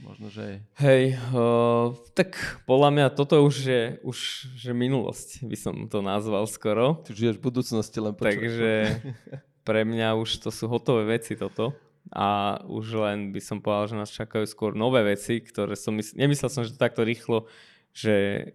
možno, 0.00 0.28
že... 0.28 0.60
Hej, 0.80 1.16
uh, 1.32 1.96
tak 2.12 2.36
podľa 2.68 2.90
mňa 2.92 3.06
toto 3.16 3.40
už 3.44 3.56
je 3.56 3.82
už 4.04 4.18
že 4.56 4.72
minulosť, 4.76 5.44
by 5.44 5.56
som 5.56 5.74
to 5.88 6.04
nazval 6.04 6.44
skoro. 6.44 7.00
Ty 7.04 7.16
žiješ 7.16 7.36
v 7.40 7.46
budúcnosti 7.46 7.98
len 8.00 8.12
počuť. 8.12 8.26
Takže 8.26 8.72
pre 9.68 9.82
mňa 9.82 10.16
už 10.20 10.44
to 10.44 10.50
sú 10.52 10.68
hotové 10.68 11.18
veci 11.18 11.34
toto 11.34 11.74
a 12.14 12.60
už 12.70 13.02
len 13.02 13.34
by 13.34 13.40
som 13.42 13.58
povedal, 13.58 13.90
že 13.90 14.00
nás 14.00 14.10
čakajú 14.14 14.46
skôr 14.46 14.78
nové 14.78 15.02
veci, 15.02 15.42
ktoré 15.42 15.74
som 15.74 15.96
mysl... 15.98 16.14
nemyslel 16.14 16.50
som, 16.52 16.62
že 16.62 16.76
to 16.76 16.78
takto 16.78 17.02
rýchlo, 17.02 17.50
že 17.90 18.46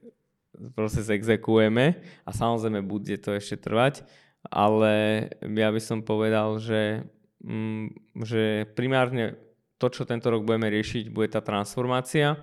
proces 0.75 1.11
exekujeme 1.11 1.99
a 2.23 2.29
samozrejme 2.31 2.83
bude 2.85 3.15
to 3.19 3.35
ešte 3.35 3.59
trvať, 3.59 4.07
ale 4.47 5.27
ja 5.41 5.69
by 5.71 5.81
som 5.83 5.99
povedal, 6.03 6.59
že, 6.63 7.07
mm, 7.43 8.15
že 8.23 8.67
primárne 8.71 9.35
to, 9.81 9.89
čo 9.89 10.05
tento 10.05 10.29
rok 10.29 10.45
budeme 10.45 10.69
riešiť, 10.69 11.09
bude 11.09 11.33
tá 11.33 11.41
transformácia, 11.41 12.37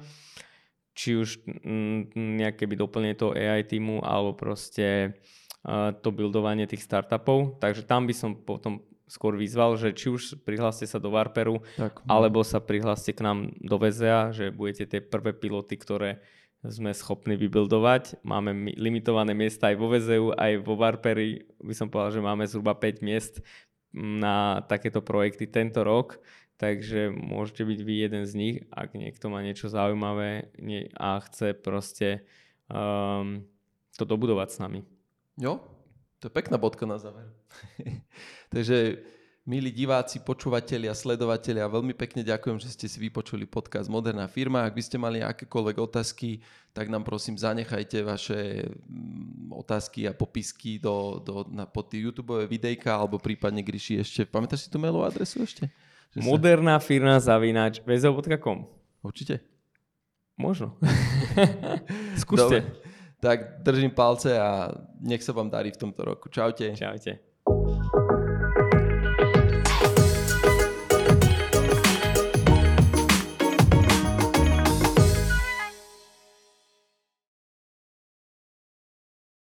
či 0.99 1.15
už 1.15 1.47
mm, 1.47 2.19
nejaké 2.19 2.67
by 2.67 2.75
doplnenie 2.75 3.15
toho 3.15 3.39
AI 3.39 3.63
týmu, 3.63 4.03
alebo 4.03 4.35
proste 4.35 5.15
to 6.03 6.09
buildovanie 6.15 6.67
tých 6.67 6.83
startupov. 6.83 7.61
Takže 7.63 7.85
tam 7.87 8.09
by 8.09 8.15
som 8.15 8.31
potom 8.35 8.83
skôr 9.09 9.37
vyzval, 9.37 9.77
že 9.81 9.97
či 9.97 10.13
už 10.13 10.45
prihláste 10.45 10.85
sa 10.85 11.01
do 11.01 11.09
Varperu, 11.09 11.65
tak, 11.81 12.05
no. 12.05 12.09
alebo 12.09 12.45
sa 12.45 12.61
prihláste 12.61 13.17
k 13.17 13.25
nám 13.25 13.57
do 13.57 13.77
VZA, 13.81 14.37
že 14.37 14.53
budete 14.53 14.85
tie 14.85 15.01
prvé 15.01 15.33
piloty, 15.33 15.81
ktoré 15.81 16.21
sme 16.67 16.91
schopní 16.91 17.39
vybuildovať. 17.39 18.21
Máme 18.27 18.75
limitované 18.75 19.33
miesta 19.33 19.71
aj 19.71 19.77
vo 19.79 19.89
VZU, 19.95 20.35
aj 20.35 20.53
vo 20.61 20.75
Varperi. 20.75 21.47
By 21.63 21.75
som 21.75 21.87
povedal, 21.89 22.19
že 22.19 22.27
máme 22.27 22.45
zhruba 22.51 22.75
5 22.75 23.07
miest 23.07 23.41
na 23.97 24.61
takéto 24.69 25.01
projekty 25.01 25.49
tento 25.49 25.81
rok 25.85 26.21
takže 26.59 27.15
môžete 27.15 27.63
byť 27.63 27.81
vy 27.87 27.95
jeden 28.03 28.25
z 28.27 28.33
nich, 28.35 28.57
ak 28.75 28.99
niekto 28.99 29.31
má 29.31 29.41
niečo 29.41 29.71
zaujímavé 29.71 30.51
a 30.99 31.23
chce 31.23 31.55
proste 31.55 32.27
um, 32.67 33.47
to 33.95 34.05
dobudovať 34.05 34.49
s 34.51 34.59
nami. 34.59 34.81
Jo, 35.39 35.63
to 36.19 36.27
je 36.27 36.35
pekná 36.35 36.59
bodka 36.59 36.83
na 36.83 36.99
záver. 36.99 37.31
takže 38.55 38.99
milí 39.49 39.73
diváci, 39.73 40.21
počúvatelia, 40.21 40.93
sledovatelia, 40.93 41.65
veľmi 41.65 41.97
pekne 41.97 42.21
ďakujem, 42.21 42.61
že 42.61 42.69
ste 42.69 42.85
si 42.85 43.01
vypočuli 43.01 43.49
podcast 43.49 43.89
Moderná 43.89 44.29
firma. 44.29 44.69
Ak 44.69 44.77
by 44.77 44.83
ste 44.85 45.01
mali 45.01 45.25
akékoľvek 45.25 45.77
otázky, 45.81 46.45
tak 46.77 46.93
nám 46.93 47.09
prosím 47.09 47.41
zanechajte 47.41 48.05
vaše 48.05 48.69
mm, 48.69 49.49
otázky 49.57 50.05
a 50.05 50.13
popisky 50.13 50.77
do, 50.77 51.17
do, 51.25 51.49
na, 51.49 51.65
pod 51.65 51.89
tie 51.89 52.05
YouTube 52.05 52.45
videjka 52.45 52.93
alebo 52.93 53.17
prípadne 53.17 53.65
Gryši 53.65 54.05
ešte. 54.05 54.29
Pamätáš 54.29 54.69
si 54.69 54.71
tú 54.71 54.77
mailovú 54.77 55.09
adresu 55.09 55.41
ešte? 55.41 55.73
Moderná 56.13 56.77
firma 56.77 57.17
zavináč 57.17 57.81
väzov.com. 57.89 58.69
Určite. 59.01 59.41
Možno. 60.37 60.77
Skúste. 62.23 62.69
Dobre. 62.69 62.87
Tak 63.19 63.67
držím 63.67 63.91
palce 63.97 64.39
a 64.39 64.71
nech 65.03 65.25
sa 65.25 65.35
vám 65.35 65.51
darí 65.51 65.75
v 65.75 65.81
tomto 65.89 66.07
roku. 66.07 66.31
Čaute. 66.31 66.77
Čaute. 66.79 67.19